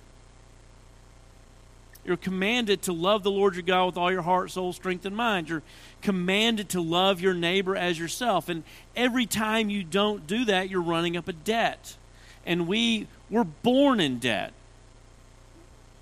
You're 2.02 2.16
commanded 2.16 2.80
to 2.82 2.94
love 2.94 3.22
the 3.22 3.30
Lord 3.30 3.54
your 3.54 3.62
God 3.62 3.84
with 3.84 3.98
all 3.98 4.10
your 4.10 4.22
heart, 4.22 4.50
soul, 4.50 4.72
strength, 4.72 5.04
and 5.04 5.14
mind. 5.14 5.50
You're 5.50 5.62
commanded 6.00 6.70
to 6.70 6.80
love 6.80 7.20
your 7.20 7.34
neighbor 7.34 7.76
as 7.76 7.98
yourself. 7.98 8.48
And 8.48 8.64
every 8.96 9.26
time 9.26 9.68
you 9.68 9.84
don't 9.84 10.26
do 10.26 10.46
that, 10.46 10.70
you're 10.70 10.80
running 10.80 11.18
up 11.18 11.28
a 11.28 11.34
debt. 11.34 11.96
And 12.46 12.66
we 12.66 13.06
were 13.28 13.44
born 13.44 14.00
in 14.00 14.18
debt. 14.18 14.54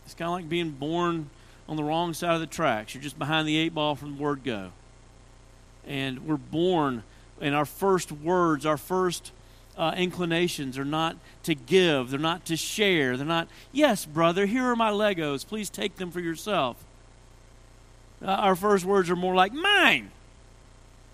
It's 0.05 0.15
kind 0.15 0.29
of 0.29 0.35
like 0.35 0.49
being 0.49 0.71
born 0.71 1.31
on 1.69 1.75
the 1.75 1.83
wrong 1.83 2.15
side 2.15 2.35
of 2.35 2.41
the 2.41 2.47
tracks. 2.47 2.95
You're 2.95 3.03
just 3.03 3.19
behind 3.19 3.49
the 3.49 3.57
eight 3.57 3.75
ball 3.75 3.97
from 3.97 4.17
the 4.17 4.23
word 4.23 4.45
go. 4.45 4.71
And 5.85 6.29
we're 6.29 6.37
born, 6.37 7.03
and 7.41 7.57
our 7.57 7.65
first 7.65 8.13
words, 8.13 8.65
our 8.65 8.77
first 8.77 9.33
uh, 9.77 9.95
inclinations 9.97 10.79
are 10.79 10.85
not 10.85 11.17
to 11.43 11.55
give, 11.55 12.11
they're 12.11 12.19
not 12.19 12.45
to 12.47 12.57
share, 12.57 13.17
they're 13.17 13.27
not, 13.27 13.49
yes, 13.73 14.05
brother, 14.05 14.47
here 14.47 14.65
are 14.65 14.77
my 14.77 14.91
Legos, 14.91 15.47
please 15.47 15.71
take 15.71 15.97
them 15.97 16.11
for 16.11 16.21
yourself. 16.21 16.77
Uh, 18.23 18.27
our 18.27 18.57
first 18.57 18.85
words 18.85 19.11
are 19.11 19.17
more 19.17 19.35
like, 19.35 19.53
mine, 19.53 20.11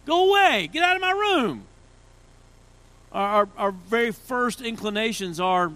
go 0.06 0.30
away, 0.30 0.68
get 0.72 0.82
out 0.82 0.96
of 0.96 1.02
my 1.02 1.10
room. 1.10 1.64
Our, 3.12 3.28
our, 3.28 3.48
our 3.56 3.70
very 3.72 4.12
first 4.12 4.60
inclinations 4.60 5.40
are 5.40 5.72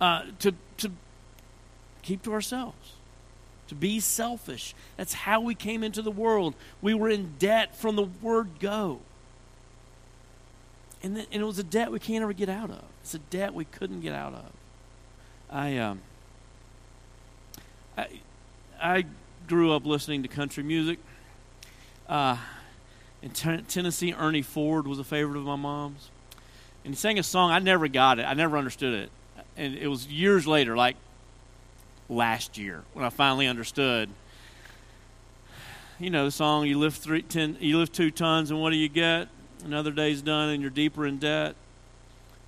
uh, 0.00 0.22
to, 0.38 0.54
to 0.78 0.90
keep 2.02 2.22
to 2.22 2.32
ourselves 2.32 2.94
to 3.70 3.74
be 3.76 4.00
selfish. 4.00 4.74
That's 4.96 5.14
how 5.14 5.40
we 5.40 5.54
came 5.54 5.84
into 5.84 6.02
the 6.02 6.10
world. 6.10 6.54
We 6.82 6.92
were 6.92 7.08
in 7.08 7.34
debt 7.38 7.76
from 7.76 7.94
the 7.94 8.02
word 8.02 8.58
go. 8.58 8.98
And, 11.02 11.16
and 11.16 11.42
it 11.42 11.44
was 11.44 11.58
a 11.58 11.64
debt 11.64 11.90
we 11.90 11.98
can't 11.98 12.22
ever 12.22 12.32
get 12.32 12.48
out 12.48 12.70
of. 12.70 12.82
It's 13.02 13.14
a 13.14 13.18
debt 13.18 13.54
we 13.54 13.64
couldn't 13.64 14.00
get 14.00 14.14
out 14.14 14.34
of. 14.34 14.44
I, 15.50 15.78
um, 15.78 16.00
I, 17.96 18.08
I 18.80 19.04
grew 19.48 19.72
up 19.72 19.86
listening 19.86 20.22
to 20.22 20.28
country 20.28 20.62
music. 20.62 20.98
Uh, 22.08 22.36
in 23.22 23.30
t- 23.30 23.62
Tennessee, 23.68 24.14
Ernie 24.16 24.42
Ford 24.42 24.86
was 24.86 24.98
a 24.98 25.04
favorite 25.04 25.38
of 25.38 25.44
my 25.44 25.56
mom's. 25.56 26.10
And 26.84 26.94
he 26.94 26.98
sang 26.98 27.18
a 27.18 27.22
song. 27.22 27.50
I 27.50 27.58
never 27.58 27.88
got 27.88 28.18
it. 28.18 28.22
I 28.24 28.34
never 28.34 28.56
understood 28.56 28.94
it. 28.94 29.10
And 29.56 29.76
it 29.76 29.88
was 29.88 30.06
years 30.06 30.46
later, 30.46 30.76
like 30.76 30.96
last 32.08 32.58
year, 32.58 32.82
when 32.92 33.04
I 33.04 33.10
finally 33.10 33.46
understood. 33.46 34.08
You 35.98 36.08
know 36.10 36.24
the 36.24 36.30
song, 36.30 36.66
you 36.66 36.78
lift 36.78 37.02
three, 37.02 37.20
ten, 37.20 37.58
you 37.60 37.78
lift 37.78 37.92
two 37.92 38.10
tons, 38.10 38.50
and 38.50 38.60
what 38.60 38.70
do 38.70 38.76
you 38.76 38.88
get? 38.88 39.28
Another 39.62 39.90
day's 39.90 40.22
done 40.22 40.50
and 40.50 40.60
you're 40.60 40.70
deeper 40.70 41.06
in 41.06 41.18
debt. 41.18 41.54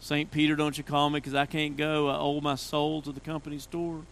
St. 0.00 0.30
Peter, 0.30 0.56
don't 0.56 0.76
you 0.76 0.82
call 0.82 1.10
me 1.10 1.18
because 1.18 1.34
I 1.34 1.46
can't 1.46 1.76
go. 1.76 2.08
I 2.08 2.16
owe 2.16 2.40
my 2.40 2.56
soul 2.56 3.02
to 3.02 3.12
the 3.12 3.20
company 3.20 3.58
store. 3.58 4.02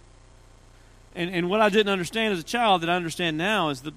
And, 1.14 1.34
and 1.34 1.50
what 1.50 1.60
I 1.60 1.68
didn't 1.68 1.90
understand 1.90 2.32
as 2.32 2.40
a 2.40 2.44
child 2.44 2.82
that 2.82 2.90
I 2.90 2.94
understand 2.94 3.36
now 3.36 3.70
is 3.70 3.80
that 3.82 3.94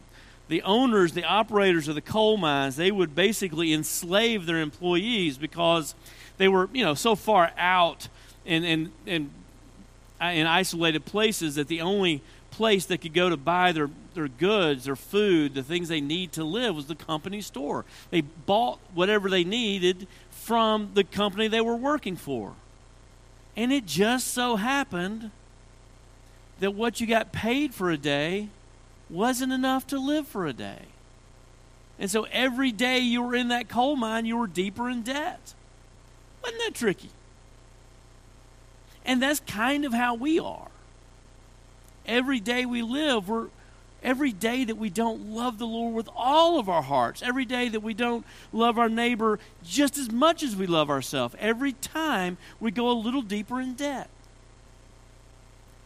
the 0.47 0.61
owners, 0.63 1.13
the 1.13 1.23
operators 1.23 1.87
of 1.87 1.95
the 1.95 2.01
coal 2.01 2.37
mines, 2.37 2.75
they 2.75 2.91
would 2.91 3.15
basically 3.15 3.73
enslave 3.73 4.45
their 4.45 4.59
employees 4.59 5.37
because 5.37 5.93
they 6.37 6.47
were, 6.47 6.69
you 6.73 6.83
know, 6.83 6.95
so 6.95 7.15
far 7.15 7.51
out 7.57 8.07
in, 8.45 8.63
in, 8.63 8.91
in, 9.05 9.29
in 10.19 10.47
isolated 10.47 11.05
places 11.05 11.55
that 11.55 11.67
the 11.67 11.81
only 11.81 12.21
place 12.53 12.85
they 12.85 12.99
could 12.99 13.13
go 13.13 13.29
to 13.29 13.37
buy 13.37 13.71
their, 13.71 13.89
their 14.13 14.27
goods, 14.27 14.85
their 14.85 14.95
food, 14.95 15.55
the 15.55 15.63
things 15.63 15.89
they 15.89 16.01
need 16.01 16.31
to 16.33 16.43
live 16.43 16.75
was 16.75 16.85
the 16.85 16.95
company 16.95 17.41
store. 17.41 17.83
They 18.11 18.21
bought 18.21 18.79
whatever 18.93 19.27
they 19.27 19.43
needed 19.43 20.07
from 20.29 20.91
the 20.93 21.03
company 21.03 21.47
they 21.47 21.61
were 21.61 21.75
working 21.75 22.15
for. 22.15 22.53
And 23.55 23.73
it 23.73 23.87
just 23.87 24.27
so 24.27 24.55
happened 24.55 25.31
that 26.59 26.71
what 26.71 27.01
you 27.01 27.07
got 27.07 27.31
paid 27.31 27.73
for 27.73 27.89
a 27.89 27.97
day 27.97 28.49
wasn't 29.09 29.51
enough 29.51 29.87
to 29.87 29.97
live 29.97 30.27
for 30.27 30.45
a 30.45 30.53
day. 30.53 30.85
And 31.97 32.09
so 32.09 32.27
every 32.31 32.71
day 32.71 32.99
you 32.99 33.23
were 33.23 33.35
in 33.35 33.47
that 33.47 33.67
coal 33.67 33.95
mine, 33.95 34.25
you 34.25 34.37
were 34.37 34.47
deeper 34.47 34.89
in 34.89 35.01
debt. 35.01 35.55
Wasn't 36.43 36.61
that 36.65 36.75
tricky? 36.75 37.09
And 39.05 39.21
that's 39.21 39.39
kind 39.39 39.85
of 39.85 39.93
how 39.93 40.13
we 40.13 40.39
are 40.39 40.69
every 42.05 42.39
day 42.39 42.65
we 42.65 42.81
live, 42.81 43.29
we're 43.29 43.47
every 44.03 44.31
day 44.31 44.65
that 44.65 44.75
we 44.75 44.89
don't 44.89 45.29
love 45.29 45.57
the 45.57 45.65
Lord 45.65 45.93
with 45.93 46.09
all 46.15 46.59
of 46.59 46.69
our 46.69 46.81
hearts, 46.81 47.21
every 47.21 47.45
day 47.45 47.69
that 47.69 47.79
we 47.79 47.93
don't 47.93 48.25
love 48.51 48.77
our 48.77 48.89
neighbor 48.89 49.39
just 49.63 49.97
as 49.97 50.11
much 50.11 50.43
as 50.43 50.55
we 50.55 50.67
love 50.67 50.89
ourselves, 50.89 51.35
every 51.39 51.71
time 51.71 52.37
we 52.59 52.69
go 52.69 52.89
a 52.89 52.93
little 52.93 53.21
deeper 53.21 53.61
in 53.61 53.73
debt. 53.73 54.09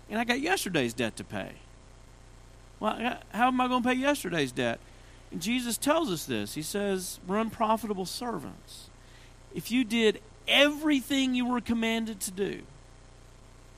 And 0.09 0.19
I 0.19 0.23
got 0.23 0.39
yesterday's 0.39 0.93
debt 0.93 1.15
to 1.17 1.23
pay. 1.23 1.51
Well, 2.79 3.19
how 3.31 3.47
am 3.47 3.61
I 3.61 3.67
going 3.67 3.83
to 3.83 3.89
pay 3.89 3.95
yesterday's 3.95 4.51
debt? 4.51 4.79
And 5.31 5.41
Jesus 5.41 5.77
tells 5.77 6.09
us 6.11 6.25
this. 6.25 6.53
He 6.53 6.61
says, 6.61 7.19
We're 7.27 7.39
unprofitable 7.39 8.05
servants. 8.05 8.89
If 9.53 9.71
you 9.71 9.83
did 9.83 10.21
everything 10.47 11.35
you 11.35 11.45
were 11.45 11.59
commanded 11.59 12.19
to 12.21 12.31
do, 12.31 12.61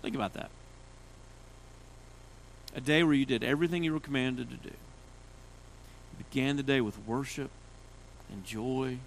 think 0.01 0.15
about 0.15 0.33
that 0.33 0.51
a 2.75 2.81
day 2.81 3.03
where 3.03 3.13
you 3.13 3.25
did 3.25 3.43
everything 3.43 3.83
you 3.83 3.93
were 3.93 3.99
commanded 3.99 4.49
to 4.49 4.55
do. 4.55 4.69
You 4.69 6.25
began 6.29 6.57
the 6.57 6.63
day 6.63 6.81
with 6.81 6.97
worship 7.07 7.49
and 8.31 8.45
joy, 8.45 8.97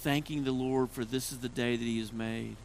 thanking 0.00 0.44
the 0.44 0.52
Lord 0.52 0.90
for 0.90 1.04
this 1.04 1.32
is 1.32 1.38
the 1.38 1.48
day 1.48 1.76
that 1.76 1.84
He 1.84 1.98
has 1.98 2.12
made. 2.12 2.56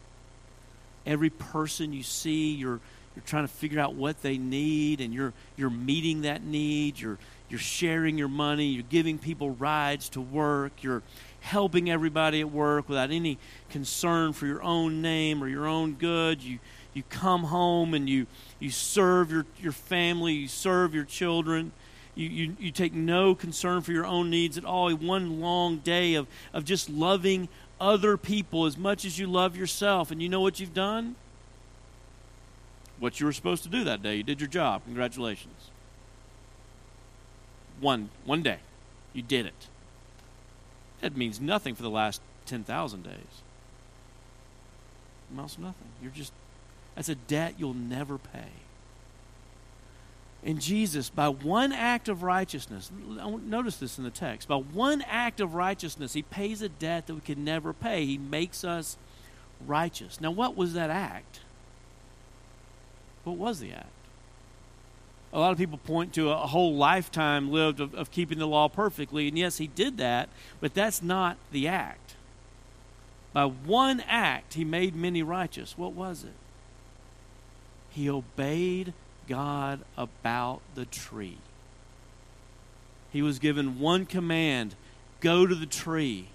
Every 1.05 1.29
person 1.29 1.93
you 1.93 2.03
see, 2.03 2.53
you're 2.53 2.79
you're 3.15 3.23
trying 3.25 3.47
to 3.47 3.53
figure 3.53 3.79
out 3.79 3.95
what 3.95 4.21
they 4.21 4.37
need, 4.37 4.99
and 4.99 5.13
you're 5.13 5.33
you're 5.55 5.69
meeting 5.69 6.21
that 6.21 6.43
need. 6.43 6.99
You're 6.99 7.17
you're 7.49 7.59
sharing 7.59 8.17
your 8.17 8.27
money. 8.27 8.65
You're 8.65 8.83
giving 8.89 9.17
people 9.17 9.51
rides 9.51 10.09
to 10.09 10.21
work. 10.21 10.83
You're 10.83 11.03
helping 11.41 11.91
everybody 11.91 12.41
at 12.41 12.51
work 12.51 12.89
without 12.89 13.11
any 13.11 13.37
concern 13.69 14.33
for 14.33 14.47
your 14.47 14.63
own 14.63 15.01
name 15.01 15.43
or 15.43 15.47
your 15.47 15.67
own 15.67 15.93
good. 15.93 16.41
You 16.41 16.59
you 16.95 17.03
come 17.09 17.43
home 17.43 17.93
and 17.93 18.09
you, 18.09 18.25
you 18.57 18.71
serve 18.71 19.29
your, 19.29 19.45
your 19.59 19.73
family, 19.73 20.33
you 20.33 20.47
serve 20.47 20.95
your 20.95 21.03
children. 21.03 21.73
You, 22.15 22.29
you, 22.29 22.55
you 22.57 22.71
take 22.71 22.93
no 22.93 23.35
concern 23.35 23.81
for 23.81 23.91
your 23.91 24.05
own 24.05 24.29
needs 24.29 24.57
at 24.57 24.63
all. 24.63 24.89
One 24.95 25.41
long 25.41 25.79
day 25.79 26.15
of, 26.15 26.27
of 26.53 26.63
just 26.63 26.89
loving 26.89 27.49
other 27.81 28.15
people 28.15 28.65
as 28.65 28.77
much 28.77 29.03
as 29.03 29.19
you 29.19 29.27
love 29.27 29.57
yourself. 29.57 30.09
And 30.09 30.21
you 30.21 30.29
know 30.29 30.39
what 30.39 30.61
you've 30.61 30.73
done? 30.73 31.17
What 32.97 33.19
you 33.19 33.25
were 33.25 33.33
supposed 33.33 33.63
to 33.63 33.69
do 33.69 33.83
that 33.83 34.01
day. 34.01 34.15
You 34.15 34.23
did 34.23 34.39
your 34.39 34.49
job. 34.49 34.83
Congratulations. 34.85 35.69
One, 37.81 38.09
one 38.23 38.41
day. 38.41 38.59
You 39.11 39.21
did 39.21 39.45
it. 39.45 39.67
That 41.01 41.17
means 41.17 41.41
nothing 41.41 41.75
for 41.75 41.83
the 41.83 41.89
last 41.89 42.21
10,000 42.45 43.03
days. 43.03 43.11
Amounts 45.33 45.57
nothing. 45.57 45.87
You're 46.01 46.11
just 46.11 46.31
that's 46.95 47.09
a 47.09 47.15
debt 47.15 47.55
you'll 47.57 47.73
never 47.73 48.17
pay. 48.17 48.49
And 50.43 50.61
Jesus, 50.61 51.09
by 51.09 51.27
one 51.27 51.71
act 51.71 52.07
of 52.07 52.21
righteousness, 52.21 52.91
notice 52.91 53.77
this 53.77 53.97
in 53.97 54.03
the 54.03 54.11
text, 54.11 54.47
by 54.47 54.57
one 54.57 55.01
act 55.07 55.39
of 55.39 55.55
righteousness, 55.55 56.13
he 56.13 56.21
pays 56.21 56.61
a 56.61 56.69
debt 56.69 57.07
that 57.07 57.15
we 57.15 57.21
could 57.21 57.39
never 57.39 57.73
pay. 57.73 58.05
He 58.05 58.19
makes 58.19 58.63
us 58.63 58.95
righteous. 59.65 60.21
Now, 60.21 60.29
what 60.29 60.55
was 60.55 60.73
that 60.73 60.91
act? 60.91 61.39
What 63.23 63.37
was 63.37 63.59
the 63.59 63.71
act? 63.71 63.89
A 65.33 65.39
lot 65.39 65.51
of 65.51 65.57
people 65.57 65.79
point 65.79 66.13
to 66.13 66.29
a 66.29 66.37
whole 66.37 66.75
lifetime 66.75 67.51
lived 67.51 67.79
of, 67.79 67.95
of 67.95 68.11
keeping 68.11 68.37
the 68.37 68.47
law 68.47 68.69
perfectly, 68.69 69.27
and 69.27 69.37
yes, 69.37 69.57
he 69.57 69.67
did 69.67 69.97
that, 69.97 70.29
but 70.61 70.75
that's 70.75 71.01
not 71.01 71.37
the 71.51 71.67
act. 71.67 72.13
By 73.33 73.45
one 73.45 73.99
act, 74.01 74.53
he 74.53 74.63
made 74.63 74.95
many 74.95 75.23
righteous. 75.23 75.75
What 75.75 75.93
was 75.93 76.23
it? 76.23 76.35
He 77.95 78.09
obeyed 78.09 78.93
God 79.27 79.79
about 79.97 80.59
the 80.75 80.83
tree. 80.83 81.37
He 83.13 83.21
was 83.21 83.39
given 83.39 83.79
one 83.79 84.05
command 84.05 84.75
go 85.21 85.47
to 85.47 85.55
the 85.55 85.65
tree, 85.65 86.27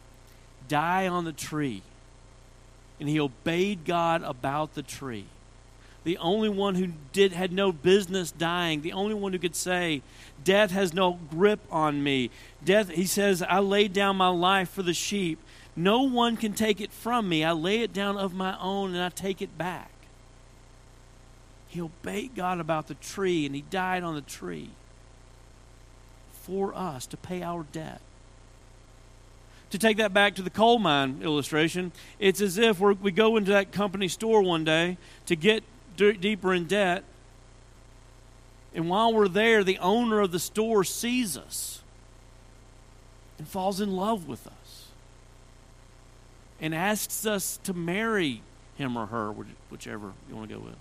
die 0.68 1.06
on 1.06 1.24
the 1.26 1.32
tree. 1.32 1.82
and 2.98 3.08
he 3.08 3.20
obeyed 3.20 3.84
God 3.84 4.22
about 4.22 4.74
the 4.74 4.82
tree. 4.82 5.26
The 6.04 6.18
only 6.18 6.48
one 6.48 6.76
who 6.76 6.88
did 7.12 7.32
had 7.32 7.52
no 7.52 7.72
business 7.72 8.30
dying, 8.30 8.80
the 8.82 8.92
only 8.92 9.14
one 9.14 9.32
who 9.32 9.38
could 9.38 9.56
say, 9.56 10.02
Death 10.42 10.70
has 10.70 10.94
no 10.94 11.18
grip 11.30 11.60
on 11.70 12.02
me. 12.02 12.30
Death, 12.64 12.90
he 12.90 13.04
says, 13.04 13.42
I 13.42 13.58
laid 13.58 13.92
down 13.92 14.16
my 14.16 14.28
life 14.28 14.70
for 14.70 14.82
the 14.82 14.94
sheep. 14.94 15.38
No 15.76 16.02
one 16.02 16.36
can 16.38 16.54
take 16.54 16.80
it 16.80 16.92
from 16.92 17.28
me. 17.28 17.44
I 17.44 17.52
lay 17.52 17.80
it 17.80 17.92
down 17.92 18.16
of 18.16 18.34
my 18.34 18.58
own 18.60 18.94
and 18.94 19.02
I 19.02 19.10
take 19.10 19.42
it 19.42 19.58
back. 19.58 19.90
He 21.70 21.80
obeyed 21.80 22.34
God 22.34 22.58
about 22.58 22.88
the 22.88 22.94
tree 22.94 23.46
and 23.46 23.54
he 23.54 23.62
died 23.62 24.02
on 24.02 24.16
the 24.16 24.20
tree 24.20 24.70
for 26.32 26.74
us 26.74 27.06
to 27.06 27.16
pay 27.16 27.44
our 27.44 27.64
debt. 27.70 28.00
To 29.70 29.78
take 29.78 29.98
that 29.98 30.12
back 30.12 30.34
to 30.34 30.42
the 30.42 30.50
coal 30.50 30.80
mine 30.80 31.20
illustration, 31.22 31.92
it's 32.18 32.40
as 32.40 32.58
if 32.58 32.80
we 32.80 33.12
go 33.12 33.36
into 33.36 33.52
that 33.52 33.70
company 33.70 34.08
store 34.08 34.42
one 34.42 34.64
day 34.64 34.98
to 35.26 35.36
get 35.36 35.62
d- 35.96 36.14
deeper 36.14 36.52
in 36.52 36.66
debt, 36.66 37.04
and 38.74 38.88
while 38.88 39.14
we're 39.14 39.28
there, 39.28 39.62
the 39.62 39.78
owner 39.78 40.18
of 40.18 40.32
the 40.32 40.40
store 40.40 40.82
sees 40.82 41.36
us 41.36 41.82
and 43.38 43.46
falls 43.46 43.80
in 43.80 43.94
love 43.94 44.26
with 44.26 44.44
us 44.48 44.88
and 46.60 46.74
asks 46.74 47.24
us 47.24 47.60
to 47.62 47.72
marry 47.72 48.42
him 48.76 48.96
or 48.96 49.06
her, 49.06 49.32
whichever 49.70 50.14
you 50.28 50.34
want 50.34 50.48
to 50.48 50.56
go 50.56 50.60
with. 50.60 50.76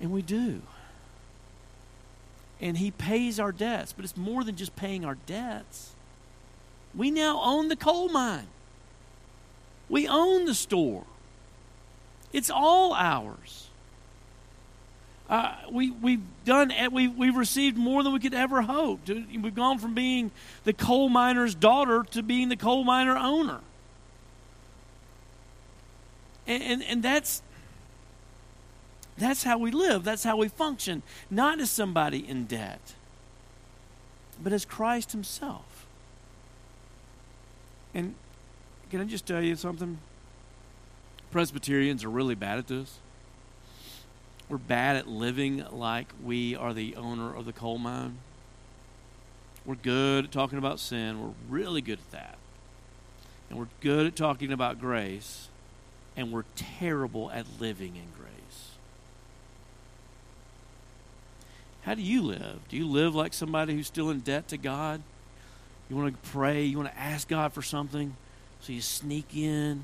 And 0.00 0.10
we 0.10 0.22
do. 0.22 0.62
And 2.60 2.78
he 2.78 2.90
pays 2.90 3.40
our 3.40 3.52
debts, 3.52 3.92
but 3.92 4.04
it's 4.04 4.16
more 4.16 4.44
than 4.44 4.56
just 4.56 4.76
paying 4.76 5.04
our 5.04 5.16
debts. 5.26 5.92
We 6.94 7.10
now 7.10 7.40
own 7.42 7.68
the 7.68 7.76
coal 7.76 8.08
mine. 8.08 8.48
We 9.88 10.06
own 10.08 10.44
the 10.44 10.54
store. 10.54 11.04
It's 12.32 12.50
all 12.50 12.94
ours. 12.94 13.68
Uh, 15.28 15.54
we, 15.70 15.90
we've 15.90 16.22
done 16.44 16.72
we, 16.90 17.06
we've 17.06 17.36
received 17.36 17.76
more 17.76 18.02
than 18.02 18.12
we 18.12 18.18
could 18.18 18.34
ever 18.34 18.62
hope. 18.62 19.00
We've 19.08 19.54
gone 19.54 19.78
from 19.78 19.94
being 19.94 20.32
the 20.64 20.72
coal 20.72 21.08
miner's 21.08 21.54
daughter 21.54 22.04
to 22.10 22.22
being 22.22 22.48
the 22.48 22.56
coal 22.56 22.82
miner 22.82 23.16
owner. 23.16 23.60
And, 26.48 26.62
and, 26.62 26.82
and 26.82 27.02
that's 27.02 27.42
that's 29.20 29.44
how 29.44 29.58
we 29.58 29.70
live. 29.70 30.02
That's 30.02 30.24
how 30.24 30.36
we 30.36 30.48
function. 30.48 31.02
Not 31.30 31.60
as 31.60 31.70
somebody 31.70 32.26
in 32.28 32.46
debt, 32.46 32.94
but 34.42 34.52
as 34.52 34.64
Christ 34.64 35.12
Himself. 35.12 35.86
And 37.94 38.14
can 38.90 39.00
I 39.00 39.04
just 39.04 39.26
tell 39.26 39.42
you 39.42 39.56
something? 39.56 39.98
Presbyterians 41.30 42.02
are 42.02 42.10
really 42.10 42.34
bad 42.34 42.58
at 42.58 42.66
this. 42.66 42.98
We're 44.48 44.58
bad 44.58 44.96
at 44.96 45.06
living 45.06 45.64
like 45.70 46.12
we 46.24 46.56
are 46.56 46.74
the 46.74 46.96
owner 46.96 47.34
of 47.34 47.44
the 47.44 47.52
coal 47.52 47.78
mine. 47.78 48.18
We're 49.64 49.76
good 49.76 50.24
at 50.24 50.32
talking 50.32 50.58
about 50.58 50.80
sin. 50.80 51.22
We're 51.22 51.34
really 51.48 51.82
good 51.82 51.98
at 52.00 52.10
that. 52.10 52.38
And 53.48 53.58
we're 53.58 53.68
good 53.80 54.06
at 54.06 54.16
talking 54.16 54.52
about 54.52 54.80
grace. 54.80 55.48
And 56.16 56.32
we're 56.32 56.44
terrible 56.56 57.30
at 57.30 57.46
living 57.60 57.94
in 57.94 58.06
grace. 58.16 58.19
How 61.82 61.94
do 61.94 62.02
you 62.02 62.22
live? 62.22 62.60
Do 62.68 62.76
you 62.76 62.86
live 62.86 63.14
like 63.14 63.32
somebody 63.32 63.74
who's 63.74 63.86
still 63.86 64.10
in 64.10 64.20
debt 64.20 64.48
to 64.48 64.58
God? 64.58 65.02
You 65.88 65.96
want 65.96 66.22
to 66.22 66.30
pray, 66.30 66.64
you 66.64 66.76
want 66.76 66.90
to 66.90 66.98
ask 66.98 67.26
God 67.26 67.52
for 67.52 67.62
something, 67.62 68.14
so 68.60 68.72
you 68.72 68.80
sneak 68.80 69.34
in 69.34 69.82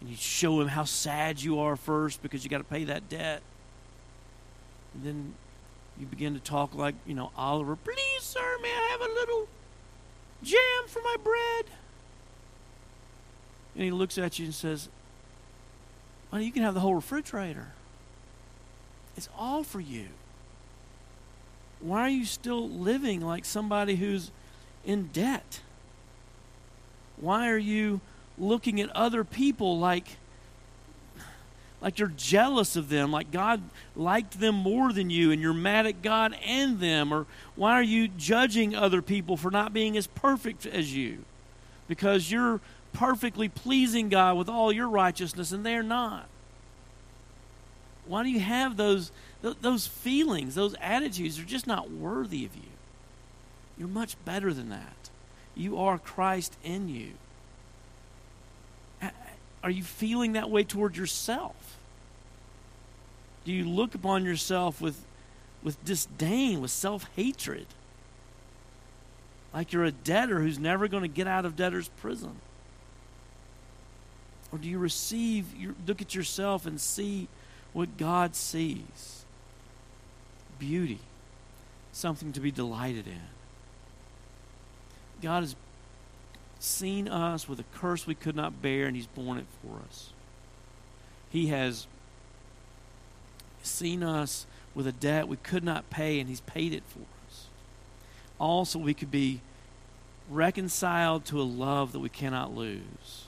and 0.00 0.08
you 0.08 0.16
show 0.16 0.60
him 0.60 0.68
how 0.68 0.84
sad 0.84 1.42
you 1.42 1.58
are 1.60 1.76
first 1.76 2.22
because 2.22 2.44
you 2.44 2.50
got 2.50 2.58
to 2.58 2.64
pay 2.64 2.84
that 2.84 3.08
debt. 3.08 3.42
And 4.94 5.04
then 5.04 5.34
you 5.98 6.06
begin 6.06 6.34
to 6.34 6.40
talk 6.40 6.74
like, 6.74 6.94
you 7.06 7.14
know, 7.14 7.32
Oliver, 7.36 7.76
please, 7.76 8.22
sir, 8.22 8.56
may 8.62 8.68
I 8.68 8.88
have 8.92 9.00
a 9.00 9.12
little 9.12 9.48
jam 10.42 10.86
for 10.86 11.02
my 11.02 11.16
bread? 11.22 11.66
And 13.74 13.84
he 13.84 13.90
looks 13.90 14.16
at 14.18 14.38
you 14.38 14.46
and 14.46 14.54
says, 14.54 14.88
Well, 16.30 16.40
you 16.40 16.52
can 16.52 16.62
have 16.62 16.74
the 16.74 16.80
whole 16.80 16.94
refrigerator. 16.94 17.68
It's 19.16 19.28
all 19.36 19.64
for 19.64 19.80
you. 19.80 20.08
Why 21.80 22.02
are 22.02 22.08
you 22.08 22.24
still 22.24 22.68
living 22.68 23.20
like 23.20 23.44
somebody 23.44 23.96
who's 23.96 24.30
in 24.84 25.08
debt? 25.12 25.60
Why 27.16 27.48
are 27.48 27.58
you 27.58 28.00
looking 28.36 28.80
at 28.80 28.90
other 28.90 29.24
people 29.24 29.78
like 29.78 30.16
like 31.80 31.98
you're 31.98 32.12
jealous 32.16 32.74
of 32.74 32.88
them, 32.88 33.12
like 33.12 33.30
God 33.30 33.62
liked 33.94 34.40
them 34.40 34.56
more 34.56 34.92
than 34.92 35.10
you, 35.10 35.30
and 35.30 35.40
you're 35.40 35.52
mad 35.52 35.86
at 35.86 36.02
God 36.02 36.36
and 36.44 36.80
them? 36.80 37.12
Or 37.12 37.26
why 37.54 37.74
are 37.74 37.82
you 37.82 38.08
judging 38.08 38.74
other 38.74 39.00
people 39.00 39.36
for 39.36 39.50
not 39.50 39.72
being 39.72 39.96
as 39.96 40.08
perfect 40.08 40.66
as 40.66 40.94
you? 40.94 41.24
Because 41.86 42.32
you're 42.32 42.60
perfectly 42.92 43.48
pleasing 43.48 44.08
God 44.08 44.36
with 44.36 44.48
all 44.48 44.72
your 44.72 44.88
righteousness, 44.88 45.52
and 45.52 45.64
they're 45.64 45.84
not. 45.84 46.26
Why 48.08 48.22
do 48.22 48.30
you 48.30 48.40
have 48.40 48.76
those, 48.76 49.12
those 49.42 49.86
feelings, 49.86 50.54
those 50.54 50.74
attitudes? 50.80 51.36
They're 51.36 51.44
just 51.44 51.66
not 51.66 51.90
worthy 51.90 52.44
of 52.44 52.56
you. 52.56 52.62
You're 53.76 53.88
much 53.88 54.16
better 54.24 54.52
than 54.52 54.70
that. 54.70 55.10
You 55.54 55.78
are 55.78 55.98
Christ 55.98 56.56
in 56.64 56.88
you. 56.88 57.12
Are 59.62 59.70
you 59.70 59.82
feeling 59.82 60.32
that 60.32 60.50
way 60.50 60.64
toward 60.64 60.96
yourself? 60.96 61.76
Do 63.44 63.52
you 63.52 63.68
look 63.68 63.94
upon 63.94 64.24
yourself 64.24 64.80
with, 64.80 65.04
with 65.62 65.82
disdain, 65.84 66.60
with 66.60 66.70
self 66.70 67.06
hatred? 67.16 67.66
Like 69.52 69.72
you're 69.72 69.84
a 69.84 69.92
debtor 69.92 70.40
who's 70.40 70.58
never 70.58 70.88
going 70.88 71.02
to 71.02 71.08
get 71.08 71.26
out 71.26 71.44
of 71.44 71.56
debtor's 71.56 71.88
prison? 72.00 72.36
Or 74.52 74.58
do 74.58 74.68
you 74.68 74.78
receive, 74.78 75.54
you 75.56 75.74
look 75.86 76.00
at 76.00 76.14
yourself 76.14 76.66
and 76.66 76.80
see 76.80 77.28
what 77.72 77.96
God 77.96 78.34
sees? 78.34 79.24
Beauty, 80.58 80.98
something 81.92 82.32
to 82.32 82.40
be 82.40 82.50
delighted 82.50 83.06
in. 83.06 83.20
God 85.22 85.42
has 85.42 85.56
seen 86.58 87.08
us 87.08 87.48
with 87.48 87.60
a 87.60 87.64
curse 87.74 88.06
we 88.06 88.14
could 88.14 88.36
not 88.36 88.60
bear, 88.62 88.86
and 88.86 88.96
He's 88.96 89.06
borne 89.06 89.38
it 89.38 89.46
for 89.62 89.76
us. 89.88 90.10
He 91.30 91.48
has 91.48 91.86
seen 93.62 94.02
us 94.02 94.46
with 94.74 94.86
a 94.86 94.92
debt 94.92 95.28
we 95.28 95.36
could 95.36 95.64
not 95.64 95.90
pay, 95.90 96.18
and 96.18 96.28
He's 96.28 96.40
paid 96.40 96.72
it 96.72 96.82
for 96.88 97.00
us. 97.28 97.46
Also, 98.38 98.78
we 98.78 98.94
could 98.94 99.10
be 99.10 99.40
reconciled 100.30 101.24
to 101.26 101.40
a 101.40 101.42
love 101.42 101.92
that 101.92 102.00
we 102.00 102.08
cannot 102.08 102.54
lose. 102.54 103.27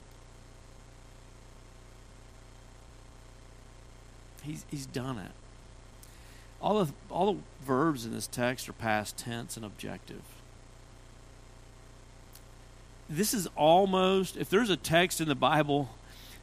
He's, 4.41 4.65
he's 4.69 4.85
done 4.85 5.17
it. 5.17 5.31
All 6.61 6.83
the, 6.83 6.93
all 7.09 7.33
the 7.33 7.39
verbs 7.65 8.05
in 8.05 8.13
this 8.13 8.27
text 8.27 8.69
are 8.69 8.73
past 8.73 9.17
tense 9.17 9.55
and 9.55 9.65
objective 9.65 10.21
this 13.11 13.33
is 13.33 13.47
almost, 13.57 14.37
if 14.37 14.49
there's 14.49 14.69
a 14.69 14.77
text 14.77 15.19
in 15.19 15.27
the 15.27 15.35
Bible 15.35 15.89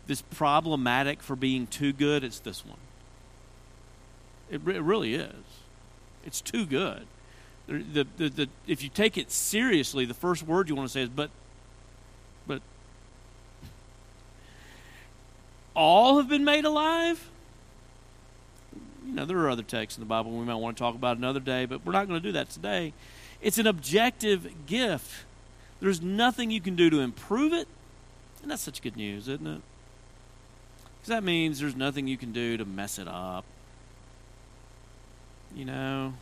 that's 0.07 0.23
problematic 0.23 1.23
for 1.23 1.35
being 1.35 1.67
too 1.67 1.93
good, 1.93 2.23
it's 2.23 2.39
this 2.41 2.65
one. 2.65 2.79
It, 4.51 4.61
it 4.69 4.83
really 4.83 5.15
is. 5.15 5.33
It's 6.25 6.41
too 6.41 6.67
good. 6.67 7.07
The, 7.67 8.07
the, 8.17 8.29
the, 8.29 8.49
if 8.67 8.83
you 8.83 8.91
take 8.91 9.17
it 9.19 9.31
seriously, 9.31 10.05
the 10.05 10.15
first 10.15 10.43
word 10.43 10.69
you 10.69 10.75
want 10.75 10.89
to 10.89 10.93
say 10.93 11.03
is, 11.03 11.09
but, 11.09 11.31
but, 12.47 12.61
all 15.75 16.19
have 16.19 16.29
been 16.29 16.45
made 16.45 16.65
alive? 16.65 17.31
You 19.09 19.15
know, 19.15 19.25
there 19.25 19.39
are 19.39 19.51
other 19.51 19.63
texts 19.63 19.99
in 19.99 20.03
the 20.03 20.09
Bible 20.09 20.31
we 20.31 20.45
might 20.45 20.55
want 20.55 20.77
to 20.77 20.81
talk 20.81 20.95
about 20.95 21.17
another 21.17 21.41
day, 21.41 21.65
but 21.65 21.85
we're 21.85 21.93
not 21.93 22.07
going 22.07 22.21
to 22.23 22.29
do 22.29 22.33
that 22.33 22.51
today. 22.51 22.93
It's 23.41 23.59
an 23.59 23.67
objective 23.67 24.67
gift 24.67 25.25
there's 25.81 26.03
nothing 26.03 26.51
you 26.51 26.61
can 26.61 26.77
do 26.77 26.91
to 26.91 27.01
improve 27.01 27.53
it. 27.53 27.69
And 28.43 28.51
that's 28.51 28.63
such 28.63 28.83
good 28.83 28.97
news, 28.97 29.29
isn't 29.29 29.47
it? 29.47 29.61
Because 30.97 31.09
that 31.09 31.23
means 31.23 31.61
there's 31.61 31.77
nothing 31.77 32.09
you 32.09 32.17
can 32.17 32.33
do 32.33 32.57
to 32.57 32.65
mess 32.65 32.99
it 32.99 33.09
up. 33.09 33.45
You 35.55 35.65
know, 35.65 36.15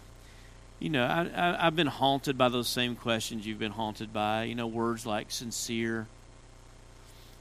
you 0.79 0.91
know, 0.91 1.05
I, 1.05 1.57
I, 1.59 1.65
have 1.65 1.77
been 1.77 1.89
haunted 1.89 2.39
by 2.39 2.49
those 2.49 2.69
same 2.69 2.95
questions 2.95 3.47
you've 3.47 3.59
been 3.59 3.73
haunted 3.73 4.13
by. 4.13 4.45
You 4.45 4.55
know, 4.55 4.67
words 4.67 5.05
like 5.05 5.31
sincere. 5.31 6.07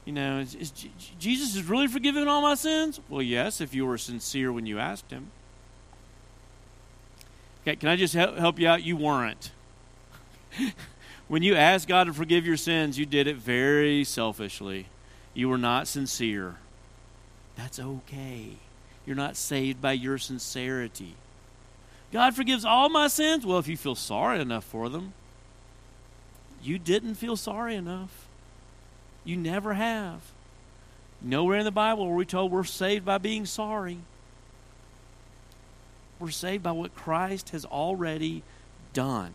You 0.04 0.12
know, 0.12 0.40
is, 0.40 0.54
is 0.54 0.72
Jesus 1.18 1.62
really 1.64 1.86
forgiving 1.86 2.28
all 2.28 2.42
my 2.42 2.54
sins? 2.54 3.00
Well, 3.08 3.22
yes, 3.22 3.60
if 3.60 3.74
you 3.74 3.86
were 3.86 3.98
sincere 3.98 4.52
when 4.52 4.66
you 4.66 4.78
asked 4.78 5.10
him. 5.10 5.30
Can 7.74 7.88
I 7.88 7.96
just 7.96 8.14
help, 8.14 8.36
help 8.38 8.58
you 8.60 8.68
out? 8.68 8.84
You 8.84 8.96
weren't. 8.96 9.50
when 11.28 11.42
you 11.42 11.56
asked 11.56 11.88
God 11.88 12.04
to 12.04 12.12
forgive 12.12 12.46
your 12.46 12.56
sins, 12.56 12.96
you 12.98 13.04
did 13.04 13.26
it 13.26 13.36
very 13.36 14.04
selfishly. 14.04 14.86
You 15.34 15.48
were 15.48 15.58
not 15.58 15.88
sincere. 15.88 16.56
That's 17.56 17.80
okay. 17.80 18.52
You're 19.04 19.16
not 19.16 19.36
saved 19.36 19.82
by 19.82 19.92
your 19.92 20.18
sincerity. 20.18 21.16
God 22.12 22.36
forgives 22.36 22.64
all 22.64 22.88
my 22.88 23.08
sins. 23.08 23.44
Well, 23.44 23.58
if 23.58 23.66
you 23.66 23.76
feel 23.76 23.96
sorry 23.96 24.40
enough 24.40 24.64
for 24.64 24.88
them, 24.88 25.12
you 26.62 26.78
didn't 26.78 27.16
feel 27.16 27.36
sorry 27.36 27.74
enough. 27.74 28.28
You 29.24 29.36
never 29.36 29.74
have. 29.74 30.20
Nowhere 31.20 31.58
in 31.58 31.64
the 31.64 31.72
Bible 31.72 32.04
are 32.04 32.14
we 32.14 32.24
told 32.24 32.52
we're 32.52 32.64
saved 32.64 33.04
by 33.04 33.18
being 33.18 33.44
sorry. 33.44 33.98
We're 36.18 36.30
saved 36.30 36.62
by 36.62 36.72
what 36.72 36.94
Christ 36.94 37.50
has 37.50 37.64
already 37.64 38.42
done. 38.92 39.34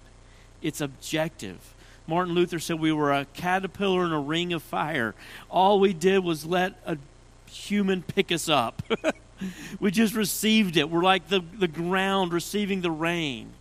It's 0.61 0.81
objective. 0.81 1.73
Martin 2.07 2.33
Luther 2.33 2.59
said 2.59 2.79
we 2.79 2.91
were 2.91 3.11
a 3.11 3.25
caterpillar 3.33 4.05
in 4.05 4.11
a 4.11 4.19
ring 4.19 4.53
of 4.53 4.63
fire. 4.63 5.13
All 5.49 5.79
we 5.79 5.93
did 5.93 6.19
was 6.19 6.45
let 6.45 6.73
a 6.85 6.97
human 7.47 8.01
pick 8.01 8.31
us 8.31 8.49
up. 8.49 8.81
we 9.79 9.91
just 9.91 10.13
received 10.15 10.77
it. 10.77 10.89
We're 10.89 11.03
like 11.03 11.29
the, 11.29 11.41
the 11.57 11.67
ground 11.67 12.33
receiving 12.33 12.81
the 12.81 12.91
rain. 12.91 13.51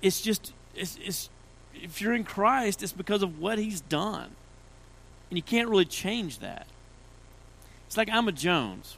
It's 0.00 0.20
just, 0.20 0.52
it's, 0.74 0.98
it's, 1.02 1.30
if 1.74 2.00
you're 2.00 2.14
in 2.14 2.24
Christ, 2.24 2.82
it's 2.82 2.92
because 2.92 3.22
of 3.22 3.40
what 3.40 3.58
He's 3.58 3.80
done. 3.80 4.30
And 5.30 5.36
you 5.36 5.42
can't 5.42 5.68
really 5.68 5.84
change 5.84 6.38
that. 6.38 6.66
It's 7.86 7.96
like 7.96 8.08
I'm 8.10 8.28
a 8.28 8.32
Jones. 8.32 8.96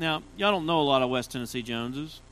Now, 0.00 0.22
y'all 0.38 0.50
don't 0.50 0.64
know 0.64 0.80
a 0.80 0.82
lot 0.82 1.02
of 1.02 1.10
West 1.10 1.30
Tennessee 1.30 1.60
Joneses, 1.60 2.22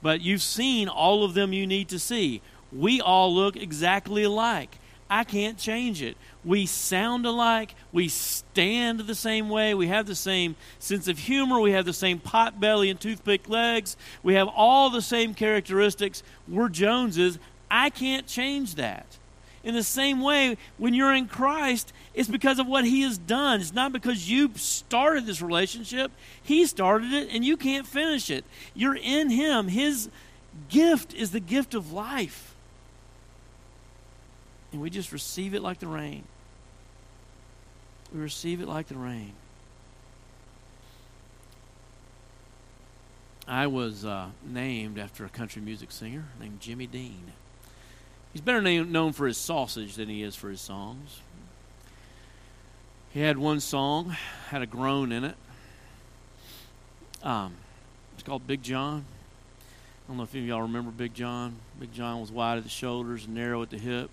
but 0.00 0.22
you've 0.22 0.40
seen 0.40 0.88
all 0.88 1.24
of 1.24 1.34
them 1.34 1.52
you 1.52 1.66
need 1.66 1.90
to 1.90 1.98
see. 1.98 2.40
We 2.72 3.02
all 3.02 3.34
look 3.34 3.54
exactly 3.54 4.22
alike. 4.22 4.78
I 5.10 5.24
can't 5.24 5.58
change 5.58 6.00
it. 6.00 6.16
We 6.42 6.64
sound 6.64 7.26
alike. 7.26 7.74
We 7.92 8.08
stand 8.08 9.00
the 9.00 9.14
same 9.14 9.50
way. 9.50 9.74
We 9.74 9.88
have 9.88 10.06
the 10.06 10.14
same 10.14 10.56
sense 10.78 11.06
of 11.06 11.18
humor. 11.18 11.60
We 11.60 11.72
have 11.72 11.84
the 11.84 11.92
same 11.92 12.18
pot 12.18 12.58
belly 12.58 12.88
and 12.88 12.98
toothpick 12.98 13.46
legs. 13.46 13.98
We 14.22 14.32
have 14.34 14.48
all 14.48 14.88
the 14.88 15.02
same 15.02 15.34
characteristics. 15.34 16.22
We're 16.48 16.70
Joneses. 16.70 17.38
I 17.70 17.90
can't 17.90 18.26
change 18.26 18.76
that. 18.76 19.18
In 19.64 19.74
the 19.74 19.82
same 19.82 20.20
way, 20.20 20.56
when 20.76 20.92
you're 20.92 21.12
in 21.12 21.28
Christ, 21.28 21.92
it's 22.14 22.28
because 22.28 22.58
of 22.58 22.66
what 22.66 22.84
He 22.84 23.02
has 23.02 23.16
done. 23.16 23.60
It's 23.60 23.72
not 23.72 23.92
because 23.92 24.28
you 24.28 24.50
started 24.56 25.24
this 25.24 25.40
relationship. 25.40 26.10
He 26.42 26.66
started 26.66 27.12
it, 27.12 27.28
and 27.30 27.44
you 27.44 27.56
can't 27.56 27.86
finish 27.86 28.28
it. 28.28 28.44
You're 28.74 28.96
in 28.96 29.30
Him. 29.30 29.68
His 29.68 30.08
gift 30.68 31.14
is 31.14 31.30
the 31.30 31.40
gift 31.40 31.74
of 31.74 31.92
life. 31.92 32.54
And 34.72 34.80
we 34.80 34.90
just 34.90 35.12
receive 35.12 35.54
it 35.54 35.62
like 35.62 35.78
the 35.78 35.86
rain. 35.86 36.24
We 38.12 38.20
receive 38.20 38.60
it 38.60 38.68
like 38.68 38.88
the 38.88 38.96
rain. 38.96 39.32
I 43.46 43.66
was 43.66 44.04
uh, 44.04 44.28
named 44.44 44.98
after 44.98 45.24
a 45.24 45.28
country 45.28 45.62
music 45.62 45.92
singer 45.92 46.24
named 46.40 46.60
Jimmy 46.60 46.86
Dean. 46.86 47.32
He's 48.32 48.40
better 48.40 48.62
known 48.62 49.12
for 49.12 49.26
his 49.26 49.36
sausage 49.36 49.96
than 49.96 50.08
he 50.08 50.22
is 50.22 50.34
for 50.34 50.48
his 50.48 50.60
songs. 50.60 51.20
He 53.10 53.20
had 53.20 53.36
one 53.36 53.60
song, 53.60 54.16
had 54.48 54.62
a 54.62 54.66
groan 54.66 55.12
in 55.12 55.24
it. 55.24 55.34
Um, 57.22 57.54
it's 58.14 58.22
called 58.22 58.46
Big 58.46 58.62
John. 58.62 59.04
I 59.58 60.08
don't 60.08 60.16
know 60.16 60.22
if 60.22 60.34
any 60.34 60.44
of 60.44 60.48
y'all 60.48 60.62
remember 60.62 60.90
Big 60.90 61.14
John. 61.14 61.56
Big 61.78 61.92
John 61.92 62.20
was 62.20 62.32
wide 62.32 62.56
at 62.56 62.64
the 62.64 62.70
shoulders 62.70 63.26
and 63.26 63.34
narrow 63.34 63.62
at 63.62 63.70
the 63.70 63.78
hip. 63.78 64.10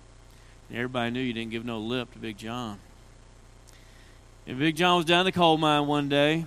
And 0.68 0.78
everybody 0.78 1.12
knew 1.12 1.22
you 1.22 1.34
didn't 1.34 1.52
give 1.52 1.64
no 1.64 1.80
lip 1.80 2.12
to 2.14 2.20
Big 2.20 2.38
John. 2.38 2.78
And 4.46 4.60
Big 4.60 4.76
John 4.76 4.98
was 4.98 5.06
down 5.06 5.26
the 5.26 5.32
coal 5.32 5.58
mine 5.58 5.88
one 5.88 6.10
day, 6.10 6.46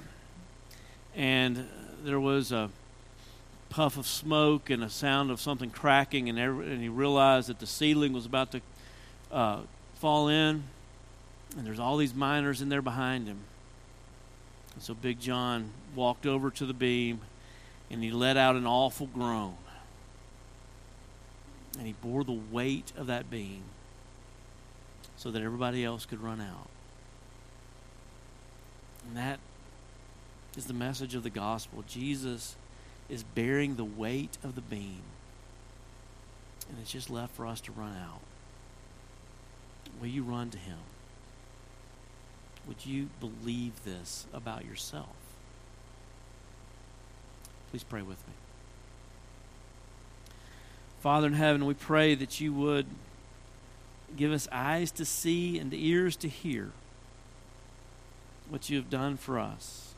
and 1.15 1.69
there 2.05 2.21
was 2.21 2.53
a 2.53 2.69
puff 3.73 3.97
of 3.97 4.07
smoke 4.07 4.69
and 4.69 4.85
a 4.85 4.91
sound 4.91 5.31
of 5.31 5.41
something 5.41 5.71
cracking, 5.71 6.29
and, 6.29 6.39
every, 6.39 6.71
and 6.71 6.83
he 6.83 6.91
realized 6.91 7.49
that 7.49 7.59
the 7.59 7.67
ceiling 7.67 8.13
was 8.13 8.27
about 8.27 8.53
to 8.53 8.61
uh, 9.33 9.61
fall 9.95 10.29
in, 10.29 10.65
and 11.57 11.67
there's 11.67 11.81
all 11.81 11.97
these 11.97 12.15
miners 12.15 12.61
in 12.61 12.69
there 12.69 12.83
behind 12.83 13.27
him. 13.27 13.39
And 14.75 14.83
so 14.83 14.93
Big 14.93 15.21
John 15.21 15.71
walked 15.97 16.27
over 16.27 16.51
to 16.51 16.67
the 16.67 16.75
beam, 16.75 17.23
and 17.91 18.03
he 18.03 18.11
let 18.11 18.37
out 18.37 18.57
an 18.57 18.67
awful 18.67 19.07
groan. 19.07 19.57
And 21.79 21.87
he 21.87 21.95
bore 21.95 22.25
the 22.25 22.39
weight 22.51 22.93
of 22.99 23.07
that 23.07 23.31
beam 23.31 23.63
so 25.17 25.31
that 25.31 25.41
everybody 25.41 25.83
else 25.83 26.05
could 26.05 26.23
run 26.23 26.43
out. 26.43 26.69
And 29.09 29.17
that 29.17 29.39
is 30.59 30.67
the 30.67 30.75
message 30.75 31.15
of 31.15 31.23
the 31.23 31.31
gospel. 31.31 31.83
Jesus 31.89 32.55
is 33.09 33.23
bearing 33.23 33.77
the 33.77 33.85
weight 33.85 34.39
of 34.43 34.55
the 34.55 34.61
beam. 34.61 35.03
And 36.69 36.79
it's 36.81 36.93
just 36.93 37.11
left 37.11 37.35
for 37.35 37.47
us 37.47 37.61
to 37.63 37.73
run 37.73 37.97
out. 37.97 38.21
Will 40.01 40.09
you 40.09 40.23
run 40.23 40.51
to 40.51 40.59
him? 40.59 40.79
Would 42.67 42.87
you 42.87 43.09
believe 43.21 43.85
this 43.85 44.27
about 44.33 44.65
yourself? 44.65 45.17
Please 47.71 47.85
pray 47.85 48.03
with 48.03 48.19
me. 48.29 48.35
Father 51.01 51.27
in 51.27 51.33
heaven, 51.33 51.67
we 51.67 51.75
pray 51.75 52.15
that 52.15 52.41
you 52.41 52.53
would 52.53 52.87
give 54.17 54.31
us 54.31 54.47
eyes 54.53 54.91
to 54.93 55.05
see 55.05 55.59
and 55.59 55.75
ears 55.75 56.17
to 56.17 56.29
hear 56.29 56.71
what 58.49 58.71
you 58.71 58.77
have 58.77 58.91
done 58.91 59.17
for 59.17 59.39
us. 59.39 59.92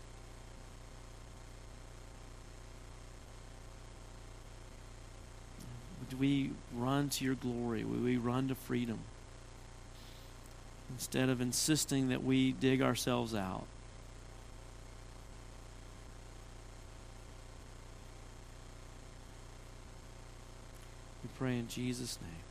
We 6.18 6.50
run 6.74 7.08
to 7.10 7.24
your 7.24 7.34
glory? 7.34 7.84
We 7.84 8.16
run 8.16 8.48
to 8.48 8.54
freedom? 8.54 8.98
Instead 10.90 11.28
of 11.28 11.40
insisting 11.40 12.08
that 12.08 12.22
we 12.22 12.52
dig 12.52 12.82
ourselves 12.82 13.34
out. 13.34 13.64
We 21.22 21.30
pray 21.38 21.58
in 21.58 21.68
Jesus' 21.68 22.18
name. 22.20 22.43